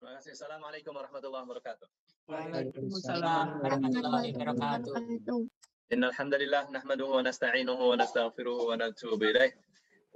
Terima 0.00 0.16
kasih. 0.16 0.32
Assalamualaikum 0.32 0.96
warahmatullahi 0.96 1.44
wabarakatuh. 1.44 1.88
Waalaikumsalam 2.24 3.46
warahmatullahi 3.60 4.32
wabarakatuh. 4.32 4.96
إن 5.92 6.00
الحمد 6.08 6.34
لله 6.40 6.70
نحمده 6.72 7.04
ونستعينه 7.04 7.74
ونستغفره 7.90 8.58
ونتوب 8.70 9.20
إليه 9.22 9.52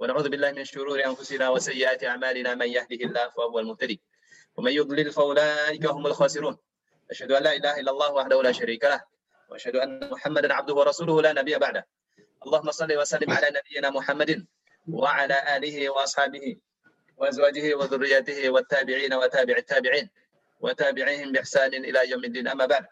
ونعوذ 0.01 0.25
بالله 0.33 0.51
من 0.57 0.65
شرور 0.65 0.97
أنفسنا 1.05 1.45
وسيئات 1.53 2.01
أعمالنا 2.03 2.55
من 2.57 2.65
يهده 2.65 3.01
الله 3.05 3.25
فهو 3.37 3.59
المهتدي 3.59 4.01
ومن 4.57 4.71
يضلل 4.71 5.11
فأولئك 5.13 5.85
هم 5.85 6.03
الخاسرون 6.07 6.55
أشهد 7.11 7.31
أن 7.31 7.43
لا 7.43 7.53
إله 7.53 7.73
إلا 7.85 7.91
الله 7.91 8.09
وحده 8.13 8.37
لا 8.41 8.51
شريك 8.57 8.83
له 8.89 9.03
وأشهد 9.53 9.75
أن 9.75 10.09
محمدا 10.09 10.49
عبده 10.53 10.73
ورسوله 10.73 11.21
لا 11.21 11.31
نبي 11.37 11.53
بعده 11.61 11.85
اللهم 12.41 12.71
صل 12.71 12.89
وسلم 12.97 13.29
على 13.29 13.47
نبينا 13.53 13.89
محمد 13.93 14.47
وعلى 14.89 15.37
آله 15.57 15.77
وأصحابه 15.93 16.45
وأزواجه 17.20 17.74
وذريته 17.74 18.50
والتابعين 18.50 19.12
وتابع 19.14 19.56
التابعين 19.56 20.06
وتابعيهم 20.60 21.32
بإحسان 21.32 21.74
إلى 21.74 22.10
يوم 22.10 22.24
الدين 22.24 22.48
أما 22.48 22.66
بعد 22.66 22.86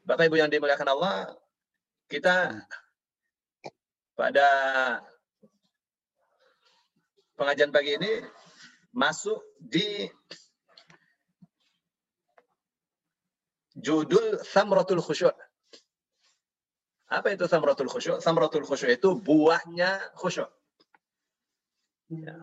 Bapak 0.00 0.26
Ibu 0.26 0.42
yang 0.42 0.50
dimuliakan 0.50 0.90
Allah, 0.90 1.38
kita 2.10 2.66
pada 4.18 4.48
pengajian 7.38 7.70
pagi 7.70 7.94
ini 7.94 8.24
masuk 8.90 9.38
di 9.60 10.08
judul 13.76 14.40
Samratul 14.42 14.98
Khusyuk. 14.98 15.36
Apa 17.06 17.38
itu 17.38 17.46
Samratul 17.46 17.86
Khusyuk? 17.86 18.18
Samratul 18.18 18.66
Khusyuk 18.66 18.90
itu 18.90 19.14
buahnya 19.14 20.10
khusyuk. 20.18 20.50
Ya. 22.10 22.34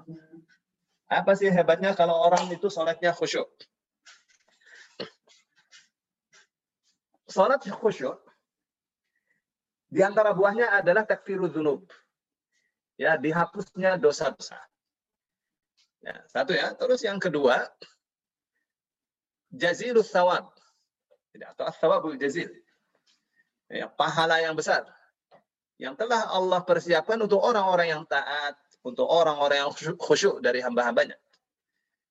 Apa 1.12 1.36
sih 1.36 1.52
hebatnya 1.52 1.92
kalau 1.92 2.16
orang 2.24 2.48
itu 2.48 2.72
sholatnya 2.72 3.12
khusyuk? 3.12 3.52
Sholat 7.28 7.60
khusyuk 7.68 8.16
di 9.92 10.00
antara 10.00 10.32
buahnya 10.32 10.80
adalah 10.80 11.04
takfirul 11.04 11.52
dzunub. 11.52 11.84
Ya, 12.96 13.20
dihapusnya 13.20 14.00
dosa-dosa. 14.00 14.56
Ya, 16.00 16.16
satu 16.32 16.56
ya. 16.56 16.72
Terus 16.72 17.04
yang 17.04 17.20
kedua, 17.20 17.60
jazilus 19.52 20.08
thawab. 20.08 20.48
Atau 21.36 21.68
thawabul 21.76 22.16
jazil. 22.16 22.48
Ya, 23.68 23.92
pahala 23.92 24.40
yang 24.40 24.56
besar. 24.56 24.88
Yang 25.76 26.00
telah 26.00 26.24
Allah 26.32 26.64
persiapkan 26.64 27.20
untuk 27.20 27.44
orang-orang 27.44 27.92
yang 27.92 28.02
taat, 28.08 28.56
untuk 28.82 29.06
orang-orang 29.06 29.66
yang 29.66 29.72
khusyuk 29.98 30.42
dari 30.42 30.62
hamba-hambanya. 30.62 31.14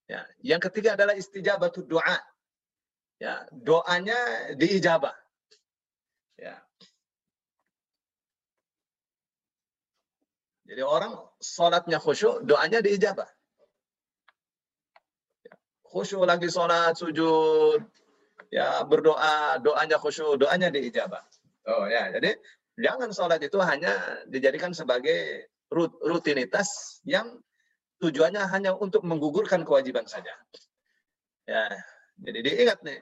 Ya, 0.08 0.28
yang 0.44 0.60
ketiga 0.60 1.00
adalah 1.00 1.16
istijabatul 1.16 1.88
doa. 1.88 2.20
Ya, 3.22 3.46
doanya 3.54 4.52
diijabah. 4.58 5.14
Ya, 6.42 6.58
Jadi 10.72 10.88
orang 10.88 11.20
sholatnya 11.44 12.00
khusyuk, 12.00 12.48
doanya 12.48 12.80
diijabah. 12.80 13.28
Khusyuk 15.84 16.24
lagi 16.24 16.48
sholat, 16.48 16.96
sujud, 16.96 17.84
ya 18.48 18.80
berdoa, 18.88 19.60
doanya 19.60 20.00
khusyuk, 20.00 20.40
doanya 20.40 20.72
diijabah. 20.72 21.20
Oh 21.68 21.92
ya, 21.92 22.16
jadi 22.16 22.40
jangan 22.80 23.12
sholat 23.12 23.44
itu 23.44 23.60
hanya 23.60 24.24
dijadikan 24.32 24.72
sebagai 24.72 25.51
rutinitas 26.04 27.00
yang 27.08 27.40
tujuannya 28.04 28.44
hanya 28.52 28.72
untuk 28.76 29.08
menggugurkan 29.08 29.64
kewajiban 29.64 30.06
saja. 30.06 30.36
Ya, 31.48 31.66
jadi 32.20 32.40
diingat 32.44 32.80
nih, 32.84 33.00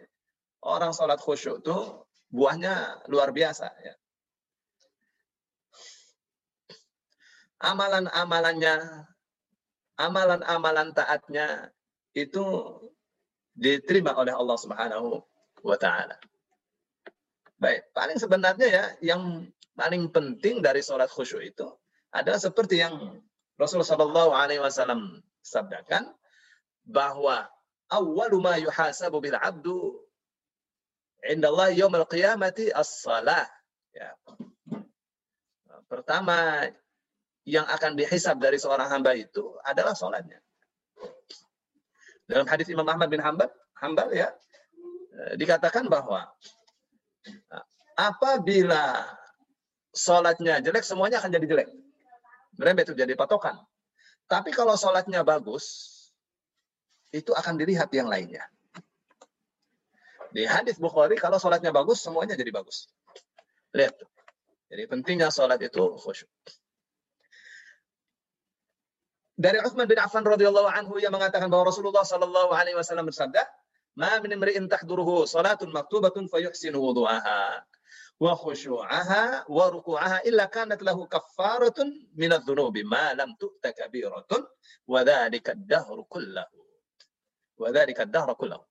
orang 0.63 0.93
sholat 0.93 1.17
khusyuk 1.17 1.65
itu 1.65 1.77
buahnya 2.29 3.03
luar 3.09 3.33
biasa. 3.33 3.67
Ya. 3.81 3.99
amalan-amalannya, 7.59 8.75
amalan-amalan 9.99 10.95
taatnya 10.95 11.69
itu 12.15 12.43
diterima 13.51 14.15
oleh 14.15 14.31
Allah 14.31 14.57
Subhanahu 14.57 15.19
wa 15.63 15.77
taala. 15.77 16.15
Baik, 17.59 17.91
paling 17.91 18.15
sebenarnya 18.15 18.67
ya 18.71 18.85
yang 19.03 19.43
paling 19.75 20.07
penting 20.07 20.63
dari 20.63 20.79
sholat 20.79 21.11
khusyuk 21.11 21.43
itu 21.43 21.67
adalah 22.09 22.41
seperti 22.41 22.81
yang 22.81 23.21
Rasulullah 23.59 23.89
Shallallahu 23.91 24.31
Alaihi 24.33 24.61
Wasallam 24.63 25.19
sabdakan 25.43 26.09
bahwa 26.87 27.45
awwalu 27.91 28.37
ma 28.41 28.55
yuhasabu 28.57 29.21
bil 29.21 29.37
abdu 29.37 29.99
indallah 31.27 31.69
yaumil 31.73 32.07
qiyamati 32.07 32.71
as-salah. 32.71 33.45
Ya. 33.91 34.15
Pertama 35.89 36.69
yang 37.43 37.65
akan 37.65 37.97
dihisab 37.97 38.37
dari 38.37 38.61
seorang 38.61 38.87
hamba 38.93 39.17
itu 39.17 39.57
adalah 39.65 39.97
sholatnya. 39.97 40.37
Dalam 42.29 42.45
hadis 42.45 42.69
Imam 42.69 42.85
Ahmad 42.85 43.09
bin 43.09 43.17
Hambal, 43.17 43.49
Hambal 43.81 44.13
ya, 44.13 44.29
eh, 45.17 45.33
dikatakan 45.33 45.89
bahwa 45.89 46.29
eh, 47.25 47.65
apabila 47.97 49.01
sholatnya 49.89 50.61
jelek, 50.61 50.85
semuanya 50.85 51.25
akan 51.25 51.33
jadi 51.33 51.45
jelek. 51.49 51.69
Merembet 52.59 52.91
itu 52.91 52.99
jadi 52.99 53.15
patokan. 53.15 53.55
Tapi 54.27 54.51
kalau 54.51 54.75
sholatnya 54.75 55.23
bagus, 55.23 55.95
itu 57.15 57.31
akan 57.31 57.55
dilihat 57.55 57.87
yang 57.95 58.11
lainnya. 58.11 58.43
Di 60.29 60.45
hadis 60.45 60.77
Bukhari, 60.77 61.17
kalau 61.17 61.39
sholatnya 61.39 61.71
bagus, 61.71 62.03
semuanya 62.03 62.35
jadi 62.35 62.51
bagus. 62.51 62.91
Lihat. 63.73 63.95
Jadi 64.69 64.83
pentingnya 64.85 65.33
sholat 65.33 65.57
itu 65.63 65.81
khusyuk 65.97 66.29
dari 69.39 69.55
Utsman 69.63 69.87
bin 69.87 69.95
Affan 69.95 70.27
radhiyallahu 70.27 70.67
anhu 70.67 70.99
yang 70.99 71.15
mengatakan 71.15 71.47
bahwa 71.47 71.71
Rasulullah 71.71 72.03
sallallahu 72.03 72.51
alaihi 72.51 72.75
wasallam 72.75 73.07
bersabda, 73.07 73.47
"Ma 73.95 74.19
min 74.19 74.35
imri'in 74.35 74.67
tahduruhu 74.67 75.23
salatun 75.23 75.71
maktubatun 75.71 76.27
fayuhsinu 76.27 76.75
wudu'aha 76.75 77.63
wa 78.19 78.35
khusyu'aha 78.35 79.47
wa 79.47 79.65
ruku'aha 79.71 80.27
illa 80.27 80.51
kanat 80.51 80.83
lahu 80.83 81.07
kaffaratun 81.07 81.87
min 82.19 82.29
adh-dhunubi 82.35 82.83
ma 82.83 83.15
lam 83.15 83.33
tu'ta 83.39 83.71
kabiratun 83.71 84.43
wa 84.87 84.99
dhalika 85.07 85.55
ad-dahru 85.55 86.03
kullahu." 86.05 86.59
Wa 87.59 87.71
dhalika 87.71 88.03
ad-dahru 88.03 88.35
kullahu. 88.35 88.63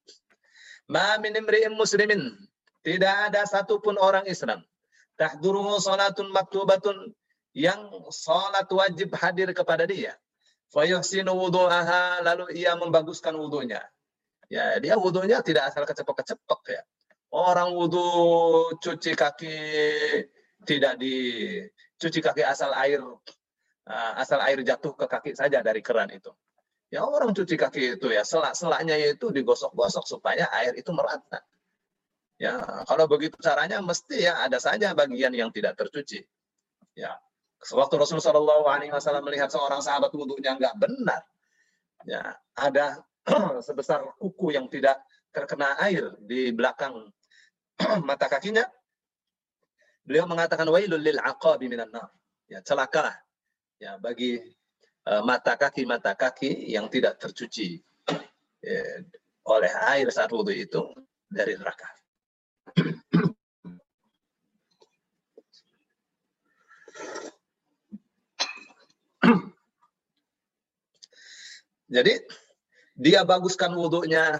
Ma 0.92 1.16
min 1.20 1.32
imri'in 1.36 1.72
muslimin 1.72 2.36
tidak 2.84 3.32
ada 3.32 3.44
satupun 3.44 3.96
orang 3.96 4.24
Islam 4.28 4.64
tahduruhu 5.20 5.80
salatun 5.80 6.30
maktubatun 6.30 7.12
yang 7.56 7.90
salat 8.12 8.68
wajib 8.70 9.12
hadir 9.16 9.50
kepada 9.56 9.88
dia 9.88 10.14
Fayuhsinu 10.68 11.32
wudu'aha, 11.32 12.20
lalu 12.20 12.52
ia 12.60 12.76
membaguskan 12.76 13.32
wudunya. 13.40 13.80
Ya, 14.52 14.76
dia 14.80 15.00
wudunya 15.00 15.40
tidak 15.40 15.72
asal 15.72 15.88
kecepek-kecepek 15.88 16.62
ya. 16.68 16.82
Orang 17.28 17.76
wudu 17.76 18.04
cuci 18.80 19.12
kaki 19.12 19.56
tidak 20.64 20.96
di 20.96 21.16
cuci 22.00 22.20
kaki 22.24 22.40
asal 22.40 22.72
air 22.72 23.04
uh, 23.04 24.12
asal 24.16 24.40
air 24.40 24.64
jatuh 24.64 24.96
ke 24.96 25.04
kaki 25.04 25.30
saja 25.36 25.60
dari 25.60 25.84
keran 25.84 26.08
itu. 26.08 26.32
Ya 26.88 27.04
orang 27.04 27.36
cuci 27.36 27.60
kaki 27.60 28.00
itu 28.00 28.08
ya 28.08 28.24
selak-selaknya 28.24 28.96
itu 28.96 29.28
digosok-gosok 29.28 30.08
supaya 30.08 30.48
air 30.56 30.72
itu 30.72 30.88
merata. 30.96 31.44
Ya, 32.38 32.54
kalau 32.86 33.10
begitu 33.10 33.34
caranya 33.42 33.82
mesti 33.82 34.24
ya 34.30 34.46
ada 34.46 34.62
saja 34.62 34.94
bagian 34.94 35.34
yang 35.34 35.50
tidak 35.50 35.74
tercuci. 35.74 36.22
Ya, 36.94 37.18
Sewaktu 37.58 37.98
Rasulullah 37.98 38.30
Shallallahu 38.30 38.64
Alaihi 38.70 38.92
Wasallam 38.94 39.26
melihat 39.26 39.50
seorang 39.50 39.82
sahabat 39.82 40.14
wudhunya 40.14 40.54
nggak 40.54 40.78
benar, 40.78 41.22
ya 42.06 42.38
ada 42.54 43.02
sebesar 43.66 44.06
kuku 44.22 44.54
yang 44.54 44.70
tidak 44.70 45.02
terkena 45.34 45.74
air 45.82 46.14
di 46.22 46.54
belakang 46.54 47.10
mata 48.08 48.26
kakinya, 48.26 48.66
beliau 50.02 50.26
mengatakan 50.26 50.66
wailul 50.68 51.00
lil 51.00 51.18
aqabi 51.22 51.70
minan 51.70 51.90
nar. 51.94 52.10
Ya, 52.48 52.64
celakalah 52.64 53.12
ya 53.76 54.00
bagi 54.00 54.40
uh, 55.06 55.22
mata 55.22 55.54
kaki 55.54 55.84
mata 55.84 56.16
kaki 56.16 56.72
yang 56.72 56.88
tidak 56.88 57.20
tercuci 57.20 57.78
ya, 58.64 58.82
oleh 59.46 59.72
air 59.94 60.08
saat 60.08 60.32
wudhu 60.32 60.52
itu 60.52 60.80
dari 61.28 61.54
neraka. 61.60 61.88
Jadi 71.88 72.20
dia 72.92 73.24
baguskan 73.24 73.72
wudhunya, 73.72 74.36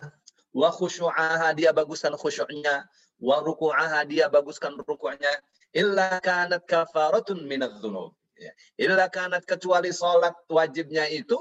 wa 0.52 0.68
khusyu'aha 0.68 1.56
dia 1.56 1.72
baguskan 1.72 2.12
khusyuknya, 2.12 2.84
wa 3.18 3.42
ruku'aha 3.42 4.06
dia 4.06 4.30
baguskan 4.30 4.78
ruku'nya, 4.78 5.30
illa 5.74 6.22
kanat 6.22 6.64
kafaratun 6.64 7.44
minadz 7.44 7.78
dzunub. 7.82 8.14
Ya. 8.38 8.54
Illa 8.78 9.10
kanat 9.10 9.42
kecuali 9.42 9.90
salat 9.90 10.34
wajibnya 10.46 11.10
itu 11.10 11.36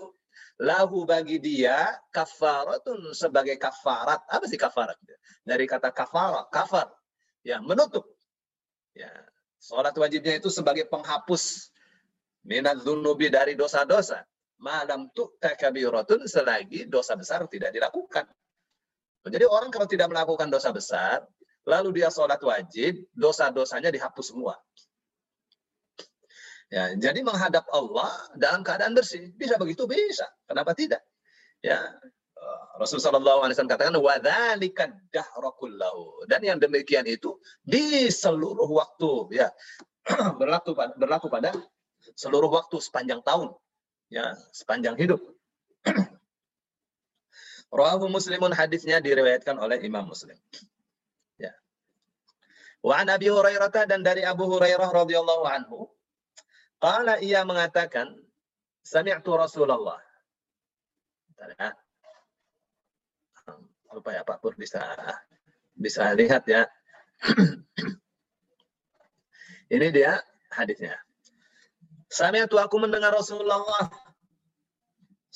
lahu 0.58 1.06
bagi 1.06 1.38
dia 1.38 1.94
kafaratun 2.10 3.14
sebagai 3.14 3.62
kafarat. 3.62 4.26
Apa 4.26 4.46
sih 4.50 4.58
kafarat? 4.58 4.98
Dari 5.46 5.70
kata 5.70 5.94
kafara, 5.94 6.50
kafar. 6.50 6.90
Ya, 7.46 7.62
menutup. 7.62 8.04
Ya, 8.98 9.14
salat 9.62 9.94
wajibnya 9.94 10.42
itu 10.42 10.50
sebagai 10.50 10.90
penghapus 10.90 11.70
minat 12.42 12.82
zunubi 12.82 13.30
dari 13.30 13.54
dosa-dosa. 13.54 14.26
Malam 14.58 15.14
tuh 15.14 15.38
takabiratun 15.38 16.26
selagi 16.26 16.90
dosa 16.90 17.14
besar 17.14 17.46
tidak 17.46 17.70
dilakukan. 17.70 18.26
Jadi 19.28 19.46
orang 19.46 19.70
kalau 19.70 19.86
tidak 19.86 20.10
melakukan 20.10 20.50
dosa 20.50 20.74
besar, 20.74 21.22
lalu 21.68 22.00
dia 22.00 22.08
sholat 22.08 22.40
wajib, 22.40 23.04
dosa-dosanya 23.12 23.92
dihapus 23.92 24.32
semua. 24.32 24.56
Ya, 26.68 26.92
jadi 26.96 27.24
menghadap 27.24 27.68
Allah 27.72 28.12
dalam 28.36 28.64
keadaan 28.64 28.92
bersih. 28.92 29.32
Bisa 29.36 29.56
begitu? 29.56 29.88
Bisa. 29.88 30.28
Kenapa 30.48 30.76
tidak? 30.76 31.00
Ya. 31.64 31.80
Eh, 32.38 32.64
Rasulullah 32.76 33.40
SAW 33.40 33.72
katakan 33.72 33.96
wadzalika 33.96 34.92
dahrakullahu. 35.12 36.28
Dan 36.28 36.44
yang 36.44 36.60
demikian 36.60 37.08
itu 37.08 37.40
di 37.64 38.12
seluruh 38.12 38.68
waktu 38.68 39.12
ya. 39.44 39.48
berlaku 40.40 40.72
berlaku 40.96 41.28
pada 41.28 41.52
seluruh 42.16 42.48
waktu 42.48 42.80
sepanjang 42.80 43.20
tahun 43.24 43.52
ya, 44.12 44.36
sepanjang 44.56 44.96
hidup. 45.00 45.20
Rawahu 47.72 48.08
Muslimun 48.08 48.56
hadisnya 48.56 49.04
diriwayatkan 49.04 49.60
oleh 49.60 49.84
Imam 49.84 50.08
Muslim. 50.08 50.36
Ya. 52.88 52.90
Wa 52.96 53.04
an 53.04 53.12
Abi 53.12 53.28
Hurairah 53.28 53.84
dan 53.84 54.00
dari 54.00 54.24
Abu 54.24 54.48
Hurairah 54.48 54.88
radhiyallahu 54.88 55.44
anhu 55.44 55.92
Qala 56.78 57.18
ia 57.26 57.42
mengatakan, 57.42 58.14
Sami'tu 58.86 59.34
Rasulullah. 59.34 59.98
Ya. 61.38 61.74
Supaya 63.90 64.22
Pak 64.22 64.38
Pur 64.40 64.54
bisa 64.54 64.82
bisa 65.74 66.14
lihat 66.14 66.46
ya. 66.46 66.70
Ini 69.74 69.88
dia 69.90 70.22
hadisnya. 70.54 71.02
Sami'tu 72.08 72.62
aku 72.62 72.78
mendengar 72.78 73.10
Rasulullah 73.10 73.90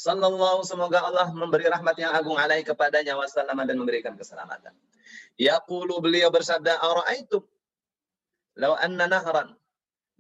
Sallallahu 0.02 0.66
semoga 0.66 1.06
Allah 1.06 1.30
memberi 1.30 1.70
rahmat 1.70 1.94
yang 2.02 2.10
agung 2.18 2.34
alaih 2.34 2.66
kepadanya 2.66 3.14
wasallam 3.14 3.62
dan 3.70 3.78
memberikan 3.78 4.18
keselamatan. 4.18 4.74
Yaqulu 5.38 6.02
beliau 6.02 6.34
bersabda, 6.34 6.82
"Ara'aitum 6.82 7.46
law 8.58 8.74
anna 8.82 9.06
nahran 9.06 9.54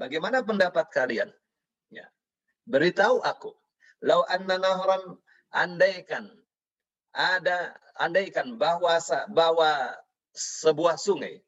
Bagaimana 0.01 0.41
pendapat 0.41 0.89
kalian? 0.89 1.29
Ya. 1.93 2.09
Beritahu 2.65 3.21
aku. 3.21 3.53
Lau 4.01 4.25
anna 4.25 4.57
nahran 4.57 5.21
andaikan 5.53 6.25
ada 7.13 7.77
andaikan 8.01 8.57
bahwa 8.57 8.97
bahwa 9.29 9.93
sebuah 10.33 10.97
sungai 10.97 11.45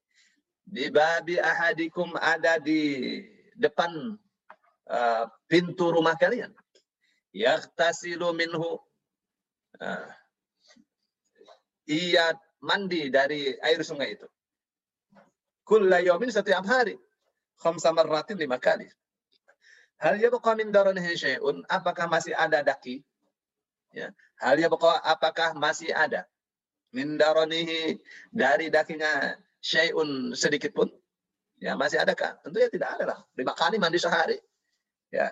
di 0.70 0.86
babi 0.94 1.42
ahadikum 1.42 2.14
ada 2.22 2.62
di 2.62 3.26
depan 3.58 4.14
uh, 4.86 5.26
pintu 5.50 5.90
rumah 5.90 6.14
kalian. 6.14 6.54
Yaktasilu 7.34 8.30
minhu 8.38 8.78
uh, 9.82 10.10
ia 11.90 12.32
mandi 12.62 13.10
dari 13.10 13.58
air 13.60 13.82
sungai 13.82 14.16
itu. 14.16 14.28
Kulla 15.66 16.00
yawmin 16.00 16.30
setiap 16.30 16.64
hari 16.64 16.96
khamsa 17.60 17.92
marratin 17.92 18.38
lima 18.38 18.62
kali. 18.62 18.88
Hal 20.04 20.20
yabqa 20.20 20.56
min 20.60 20.70
daranihi 20.70 21.16
syai'un? 21.16 21.64
Apakah 21.72 22.12
masih 22.12 22.36
ada 22.36 22.60
daki? 22.60 23.00
Ya. 23.96 24.12
Hal 24.38 24.60
yabqa 24.60 25.00
apakah 25.00 25.56
masih 25.56 25.96
ada 25.96 26.28
min 26.92 27.16
daranihi 27.16 27.98
dari 28.30 28.68
dakinya 28.68 29.40
syai'un 29.64 30.36
sedikit 30.36 30.76
pun? 30.76 30.92
Ya, 31.64 31.80
masih 31.80 32.04
adakah? 32.04 32.36
Tentu 32.44 32.60
ya 32.60 32.68
tidak 32.68 32.90
ada 33.00 33.04
lah. 33.16 33.20
Lima 33.40 33.56
kali 33.56 33.80
mandi 33.80 33.96
sehari. 33.96 34.36
Ya. 35.08 35.32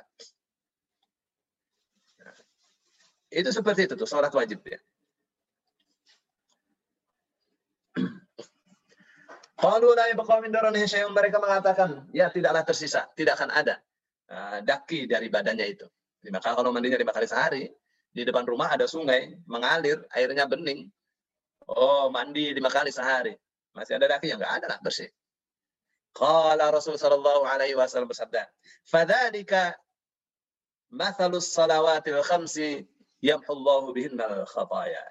Itu 3.31 3.49
seperti 3.55 3.87
itu 3.87 3.95
tuh, 3.95 4.03
sholat 4.03 4.35
wajib 4.35 4.59
ya. 4.67 4.79
Qalu 9.61 9.87
la 9.93 10.09
yabqa 10.11 10.41
min 10.43 10.51
daranihi 10.51 11.05
mereka 11.13 11.37
mengatakan, 11.39 12.09
ya 12.11 12.27
tidaklah 12.27 12.65
tersisa, 12.67 13.07
tidak 13.15 13.39
akan 13.39 13.49
ada 13.53 13.79
uh, 14.27 14.59
daki 14.65 15.07
dari 15.07 15.31
badannya 15.31 15.65
itu. 15.69 15.85
Maka 16.27 16.57
kalau 16.57 16.73
mandinya 16.75 16.97
lima 16.99 17.13
kali 17.13 17.29
sehari, 17.29 17.69
di 18.11 18.27
depan 18.27 18.43
rumah 18.43 18.73
ada 18.73 18.89
sungai 18.89 19.37
mengalir, 19.47 20.03
airnya 20.11 20.43
bening. 20.49 20.91
Oh, 21.71 22.11
mandi 22.11 22.51
lima 22.51 22.67
kali 22.67 22.91
sehari. 22.91 23.31
Masih 23.71 23.95
ada 23.95 24.17
daki 24.17 24.33
yang 24.33 24.41
enggak 24.43 24.59
ada 24.59 24.67
lah 24.75 24.79
bersih. 24.83 25.07
Qala 26.11 26.67
Rasul 26.75 26.99
sallallahu 26.99 27.47
alaihi 27.47 27.77
wasallam 27.77 28.11
bersabda, 28.11 28.43
"Fadzalika 28.83 29.71
mathalus 30.91 31.55
salawatil 31.55 32.19
khamsi 32.19 32.83
yamhullahu 33.21 33.93
bihinnal 33.95 34.43
khataya." 34.49 35.01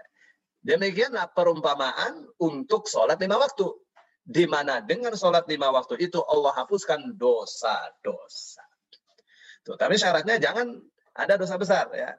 Demikianlah 0.61 1.33
perumpamaan 1.33 2.29
untuk 2.37 2.85
sholat 2.85 3.17
lima 3.17 3.41
waktu 3.41 3.65
di 4.21 4.45
mana 4.45 4.85
dengan 4.85 5.17
sholat 5.17 5.49
lima 5.49 5.73
waktu 5.73 5.97
itu 5.97 6.21
Allah 6.21 6.53
hapuskan 6.53 7.17
dosa-dosa. 7.17 8.62
Tuh, 9.65 9.77
tapi 9.81 9.97
syaratnya 9.97 10.37
jangan 10.37 10.77
ada 11.17 11.35
dosa 11.41 11.57
besar 11.57 11.89
ya. 11.97 12.12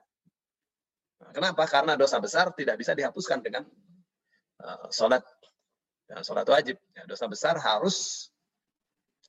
Kenapa? 1.31 1.69
Karena 1.69 1.93
dosa 1.93 2.17
besar 2.17 2.49
tidak 2.57 2.81
bisa 2.81 2.97
dihapuskan 2.97 3.45
dengan 3.45 3.63
uh, 4.59 4.89
sholat 4.89 5.21
ya, 6.09 6.25
sholat 6.25 6.49
wajib. 6.49 6.81
Ya, 6.97 7.05
dosa 7.05 7.29
besar 7.29 7.61
harus 7.61 8.29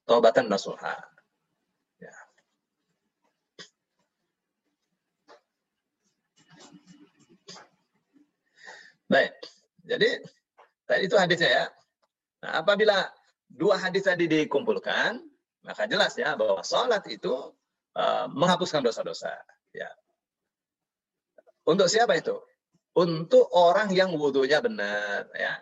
taubatan 0.09 0.49
nasuha. 0.49 0.97
Ya. 2.01 2.17
Baik, 9.13 9.37
jadi 9.85 10.25
tadi 10.89 11.05
itu 11.05 11.17
hadisnya 11.21 11.51
ya. 11.53 11.65
Nah, 12.41 12.65
apabila 12.65 13.13
dua 13.45 13.77
hadis 13.77 14.09
tadi 14.09 14.25
dikumpulkan, 14.25 15.21
maka 15.69 15.85
jelas 15.85 16.17
ya 16.17 16.33
bahwa 16.33 16.65
sholat 16.65 17.05
itu 17.13 17.53
uh, 17.93 18.27
menghapuskan 18.33 18.81
dosa-dosa. 18.81 19.37
Ya. 19.77 19.93
Untuk 21.69 21.93
siapa 21.93 22.17
itu? 22.17 22.41
Untuk 22.97 23.53
orang 23.53 23.93
yang 23.93 24.17
wudhunya 24.17 24.65
benar, 24.65 25.29
ya. 25.37 25.61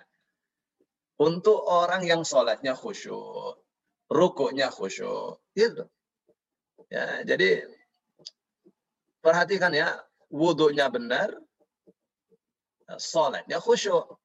Untuk 1.19 1.59
orang 1.67 2.07
yang 2.07 2.23
sholatnya 2.23 2.79
khusyuk, 2.79 3.59
rukuknya 4.07 4.71
khusyuk, 4.71 5.43
gitu. 5.59 5.91
Ya, 6.87 7.27
jadi 7.27 7.67
perhatikan 9.21 9.75
ya, 9.75 10.01
wudhunya 10.31 10.87
benar, 10.87 11.35
sholatnya 12.99 13.63
khusyuk. 13.63 14.19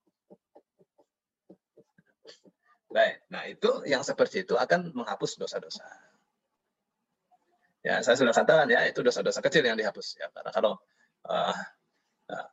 Baik. 2.89 3.27
Nah, 3.27 3.43
itu 3.51 3.83
yang 3.83 4.07
seperti 4.07 4.47
itu 4.47 4.55
akan 4.55 4.95
menghapus 4.95 5.35
dosa-dosa. 5.35 5.83
Ya, 7.83 7.99
saya 8.01 8.15
sudah 8.15 8.31
katakan 8.31 8.71
ya, 8.71 8.87
itu 8.87 9.03
dosa-dosa 9.03 9.43
kecil 9.43 9.67
yang 9.67 9.75
dihapus 9.75 10.17
ya. 10.17 10.31
Karena 10.31 10.49
kalau 10.55 10.73
uh, 11.27 11.55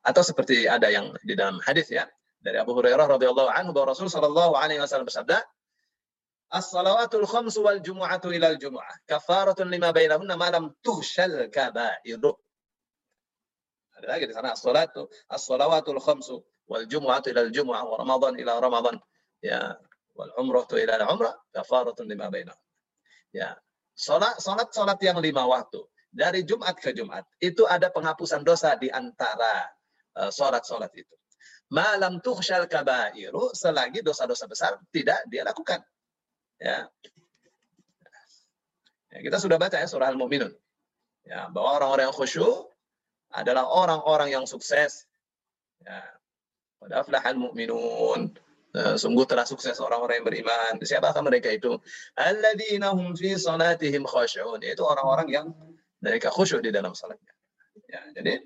atau 0.05 0.23
seperti 0.27 0.69
ada 0.69 0.91
yang 0.93 1.15
di 1.25 1.33
dalam 1.33 1.57
hadis 1.65 1.89
ya 1.89 2.05
dari 2.43 2.59
Abu 2.59 2.75
Hurairah 2.77 3.07
radhiyallahu 3.07 3.49
anhu 3.49 3.71
bahwa 3.73 3.95
Rasul 3.95 4.11
sallallahu 4.11 4.59
alaihi 4.59 4.83
wasallam 4.83 5.07
bersabda, 5.07 5.41
As-salawatul 6.53 7.25
khamsu 7.25 7.65
wal 7.65 7.81
jumu'atu 7.81 8.29
ilal 8.29 8.61
jumu'ah 8.61 9.09
kafaratun 9.09 9.73
lima 9.73 9.89
bainahunna 9.89 10.37
ma 10.37 10.53
lam 10.53 10.69
tuhshal 10.85 11.49
kabairu. 11.49 12.37
Ada 14.03 14.19
lagi 14.19 14.27
di 14.27 14.35
sana 14.35 14.51
as-salatu 14.51 15.07
as-salawatul 15.31 16.03
khamsu 16.03 16.43
wal 16.67 16.83
jumu'atu 16.91 17.31
ilal 17.31 17.55
jumu'ah 17.55 17.87
wa 17.87 18.03
ramadan 18.03 18.35
ila 18.35 18.59
ramadan. 18.59 18.99
Ya, 19.39 19.79
wal 20.19 20.35
umratu 20.43 20.75
ila 20.75 20.99
umrah 21.07 21.39
kafaratun 21.55 22.11
lima 22.11 22.27
bainah. 22.27 22.59
Ya. 23.31 23.55
Salat 23.95 24.43
salat 24.43 24.75
salat 24.75 24.99
yang 25.07 25.23
lima 25.23 25.47
waktu 25.47 25.87
dari 26.11 26.43
Jumat 26.43 26.83
ke 26.83 26.91
Jumat 26.91 27.23
itu 27.39 27.63
ada 27.63 27.95
penghapusan 27.95 28.43
dosa 28.43 28.75
di 28.75 28.91
antara 28.91 29.71
uh, 30.19 30.35
salat-salat 30.35 30.91
itu. 30.99 31.15
Malam 31.71 32.19
tukhsyal 32.19 32.67
kabairu 32.67 33.55
selagi 33.55 34.03
dosa-dosa 34.03 34.51
besar 34.51 34.83
tidak 34.91 35.23
dia 35.31 35.47
lakukan. 35.47 35.79
Ya. 36.59 36.91
ya 39.15 39.19
kita 39.23 39.39
sudah 39.39 39.63
baca 39.63 39.79
ya 39.79 39.87
surah 39.87 40.11
Al-Mu'minun. 40.11 40.53
Ya, 41.23 41.47
bahwa 41.55 41.79
orang-orang 41.79 42.11
yang 42.11 42.17
khusyuk 42.19 42.72
adalah 43.33 43.65
orang-orang 43.67 44.33
yang 44.33 44.45
sukses. 44.45 45.09
Ya. 45.83 46.05
Qad 46.79 46.93
aflahal 46.93 47.39
mu'minun 47.41 48.37
Eh, 48.73 48.97
sungguh 48.97 49.29
telah 49.29 49.45
sukses 49.45 49.77
orang-orang 49.85 50.25
yang 50.25 50.27
beriman. 50.33 50.73
Siapakah 50.81 51.21
mereka 51.21 51.53
itu? 51.53 51.77
Alladzina 52.17 52.97
hum 52.97 53.13
fi 53.13 53.37
salatihim 53.37 54.09
khashi'un. 54.09 54.65
Itu 54.65 54.89
orang-orang 54.89 55.29
yang 55.29 55.47
mereka 56.01 56.33
khusyuk 56.33 56.65
di 56.65 56.73
dalam 56.73 56.97
salatnya. 56.97 57.37
Ya, 57.85 58.01
jadi 58.17 58.41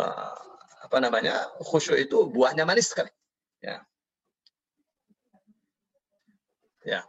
uh, 0.00 0.32
apa 0.80 0.96
namanya 0.96 1.52
khusyuk 1.60 2.00
itu 2.00 2.24
buahnya 2.24 2.64
manis 2.64 2.88
sekali. 2.88 3.12
Ya. 3.60 3.84
Ya. 6.88 7.04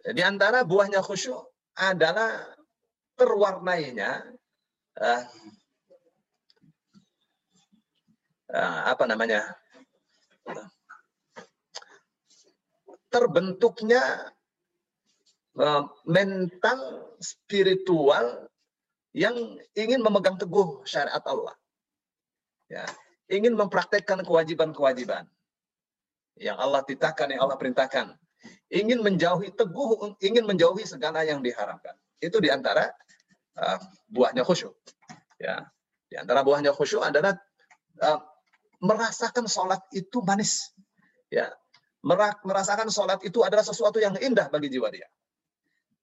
Di 0.00 0.24
antara 0.24 0.64
buahnya 0.64 1.04
khusyuk 1.04 1.44
adalah 1.76 2.56
terwarnainya 3.20 4.32
uh, 4.96 5.04
uh, 5.04 5.22
apa 8.52 9.04
namanya 9.10 9.42
terbentuknya 13.16 14.02
uh, 15.56 15.88
mental 16.04 17.10
spiritual 17.18 18.44
yang 19.16 19.56
ingin 19.72 20.04
memegang 20.04 20.36
teguh 20.36 20.84
syariat 20.84 21.24
Allah. 21.24 21.56
Ya, 22.68 22.84
ingin 23.32 23.56
mempraktekkan 23.56 24.20
kewajiban-kewajiban 24.26 25.24
yang 26.36 26.60
Allah 26.60 26.84
titahkan, 26.84 27.32
yang 27.32 27.40
Allah 27.40 27.56
perintahkan. 27.56 28.12
Ingin 28.68 29.00
menjauhi 29.00 29.54
teguh, 29.56 30.20
ingin 30.20 30.44
menjauhi 30.44 30.84
segala 30.84 31.24
yang 31.24 31.40
diharamkan. 31.40 31.96
Itu 32.20 32.42
di 32.42 32.52
antara 32.52 32.92
uh, 33.56 33.78
buahnya 34.12 34.44
khusyuk. 34.44 34.76
Ya, 35.40 35.64
di 36.12 36.20
antara 36.20 36.44
buahnya 36.44 36.76
khusyuk 36.76 37.00
adalah 37.00 37.32
uh, 38.04 38.20
merasakan 38.82 39.46
sholat 39.48 39.80
itu 39.92 40.20
manis. 40.22 40.72
Ya, 41.32 41.50
merasakan 42.42 42.88
sholat 42.92 43.20
itu 43.26 43.42
adalah 43.42 43.66
sesuatu 43.66 43.98
yang 43.98 44.14
indah 44.20 44.48
bagi 44.48 44.70
jiwa 44.70 44.88
dia. 44.92 45.08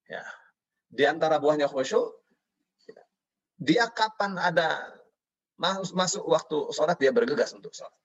Ya, 0.09 0.23
di 0.91 1.03
antara 1.07 1.39
buahnya 1.39 1.71
khusyuk 1.71 2.23
dia 3.63 3.87
kapan 3.87 4.35
ada 4.35 4.91
masuk, 5.55 6.27
waktu 6.27 6.57
sholat 6.75 6.99
dia 6.99 7.15
bergegas 7.15 7.55
untuk 7.55 7.71
sholat. 7.71 7.95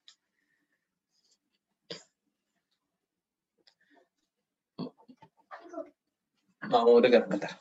Mau 6.68 7.00
dengar 7.00 7.24
bentar. 7.26 7.56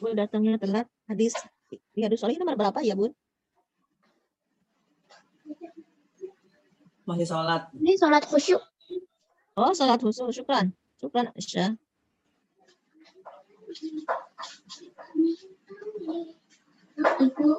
Bu 0.00 0.06
datangnya 0.12 0.60
telat. 0.60 0.86
Hadis 1.08 1.34
ya 1.94 2.06
hadis 2.08 2.20
soleh 2.20 2.36
nomor 2.40 2.56
berapa 2.56 2.80
ya, 2.82 2.94
Bun? 2.96 3.12
Masih 7.06 7.26
sholat. 7.28 7.70
Ini 7.76 7.94
sholat 7.94 8.26
khusyuk. 8.26 8.62
Oh, 9.54 9.70
salat 9.72 10.02
khusyuk. 10.02 10.34
Syukran. 10.34 10.74
Syukran, 10.98 11.30
Aisyah. 11.38 11.78
Ibu. 17.16 17.50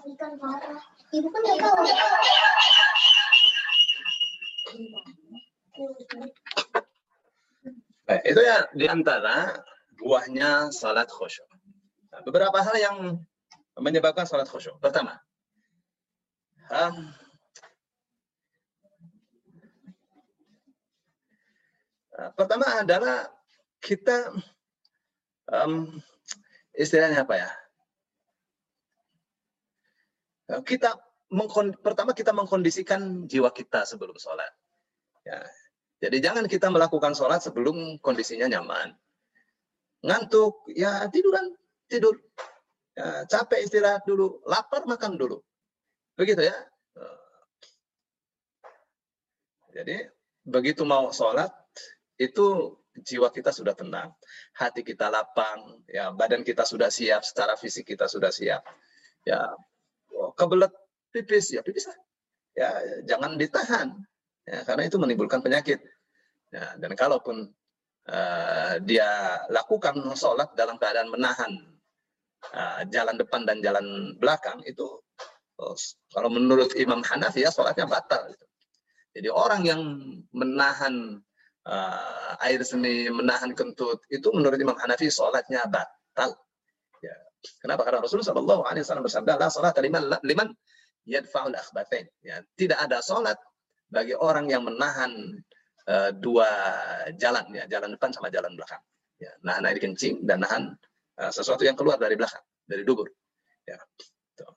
Kan 0.00 0.32
itu 8.24 8.40
ya 8.40 8.64
di 8.72 8.88
antara 8.88 9.60
buahnya 10.00 10.72
salat 10.72 11.12
khusyuk. 11.12 11.44
Nah, 12.10 12.20
beberapa 12.24 12.64
hal 12.64 12.76
yang 12.80 12.96
menyebabkan 13.76 14.24
salat 14.24 14.48
khusyuk. 14.48 14.80
Pertama, 14.80 15.20
um, 16.72 17.12
uh, 22.16 22.30
pertama 22.34 22.66
adalah 22.80 23.28
kita 23.84 24.32
um, 25.52 25.92
istilahnya 26.72 27.22
apa 27.22 27.36
ya? 27.36 27.59
Uh, 30.50 30.62
Kita 30.66 30.98
pertama 31.86 32.10
kita 32.10 32.34
mengkondisikan 32.34 33.30
jiwa 33.30 33.54
kita 33.54 33.86
sebelum 33.86 34.18
sholat. 34.18 34.50
Ya, 35.22 35.46
jadi 36.02 36.18
jangan 36.18 36.50
kita 36.50 36.66
melakukan 36.74 37.14
sholat 37.14 37.38
sebelum 37.38 38.02
kondisinya 38.02 38.50
nyaman. 38.50 38.98
Ngantuk, 40.02 40.66
ya 40.74 41.06
tiduran, 41.06 41.54
tidur. 41.86 42.18
Ya, 42.98 43.22
capek 43.30 43.62
istirahat 43.62 44.02
dulu, 44.02 44.42
lapar 44.42 44.90
makan 44.90 45.14
dulu. 45.14 45.38
Begitu 46.18 46.50
ya. 46.50 46.56
Jadi 49.70 50.02
begitu 50.42 50.82
mau 50.82 51.14
sholat, 51.14 51.54
itu 52.18 52.74
jiwa 52.98 53.30
kita 53.30 53.54
sudah 53.54 53.78
tenang. 53.78 54.10
Hati 54.58 54.82
kita 54.82 55.14
lapang, 55.14 55.86
ya 55.86 56.10
badan 56.10 56.42
kita 56.42 56.66
sudah 56.66 56.90
siap, 56.90 57.22
secara 57.22 57.54
fisik 57.54 57.86
kita 57.86 58.10
sudah 58.10 58.34
siap. 58.34 58.66
Ya 59.22 59.46
kebelet 60.34 60.72
pipis, 61.14 61.54
ya 61.54 61.60
pipis 61.64 61.90
lah. 61.90 61.98
Ya 62.54 62.68
jangan 63.06 63.38
ditahan 63.38 63.94
ya, 64.46 64.66
karena 64.66 64.82
itu 64.86 64.96
menimbulkan 64.98 65.40
penyakit. 65.40 65.78
Ya, 66.50 66.74
dan 66.82 66.98
kalaupun 66.98 67.46
uh, 68.10 68.74
dia 68.82 69.38
lakukan 69.54 69.94
sholat 70.18 70.50
dalam 70.58 70.82
keadaan 70.82 71.14
menahan 71.14 71.52
uh, 72.50 72.82
jalan 72.90 73.14
depan 73.14 73.46
dan 73.46 73.62
jalan 73.62 74.18
belakang 74.18 74.58
itu 74.66 74.98
oh, 75.62 75.76
kalau 76.10 76.26
menurut 76.26 76.74
Imam 76.74 77.06
Hanafi 77.06 77.46
ya 77.46 77.54
sholatnya 77.54 77.86
batal. 77.86 78.34
Jadi 79.10 79.26
orang 79.26 79.62
yang 79.66 79.82
menahan 80.30 81.18
uh, 81.66 82.32
air 82.46 82.62
seni, 82.62 83.10
menahan 83.10 83.54
kentut 83.58 84.02
itu 84.10 84.30
menurut 84.30 84.58
Imam 84.58 84.78
Hanafi 84.78 85.10
sholatnya 85.10 85.66
batal. 85.66 86.34
Ya. 87.40 87.50
Kenapa? 87.64 87.88
Karena 87.88 88.04
Rasulullah 88.04 88.60
Wasallam 88.60 89.04
bersabda, 89.04 89.32
"La 89.40 89.48
sholat 89.48 89.76
liman 89.80 90.02
liman 90.24 90.48
yadfa'ul 91.08 91.56
akhbatain." 91.56 92.06
Ya, 92.20 92.44
tidak 92.56 92.78
ada 92.84 93.00
sholat 93.00 93.36
bagi 93.90 94.14
orang 94.14 94.46
yang 94.52 94.62
menahan 94.64 95.40
uh, 95.90 96.10
dua 96.14 96.48
jalan 97.18 97.44
ya 97.50 97.66
jalan 97.66 97.96
depan 97.98 98.14
sama 98.14 98.30
jalan 98.30 98.54
belakang 98.54 98.78
ya 99.18 99.34
nahan 99.42 99.66
air 99.66 99.82
kencing 99.82 100.22
dan 100.22 100.46
nahan 100.46 100.70
uh, 101.18 101.32
sesuatu 101.34 101.66
yang 101.66 101.74
keluar 101.74 101.98
dari 101.98 102.14
belakang 102.14 102.40
dari 102.64 102.86
dubur 102.86 103.10
ya 103.66 103.76
Tuh. 104.38 104.54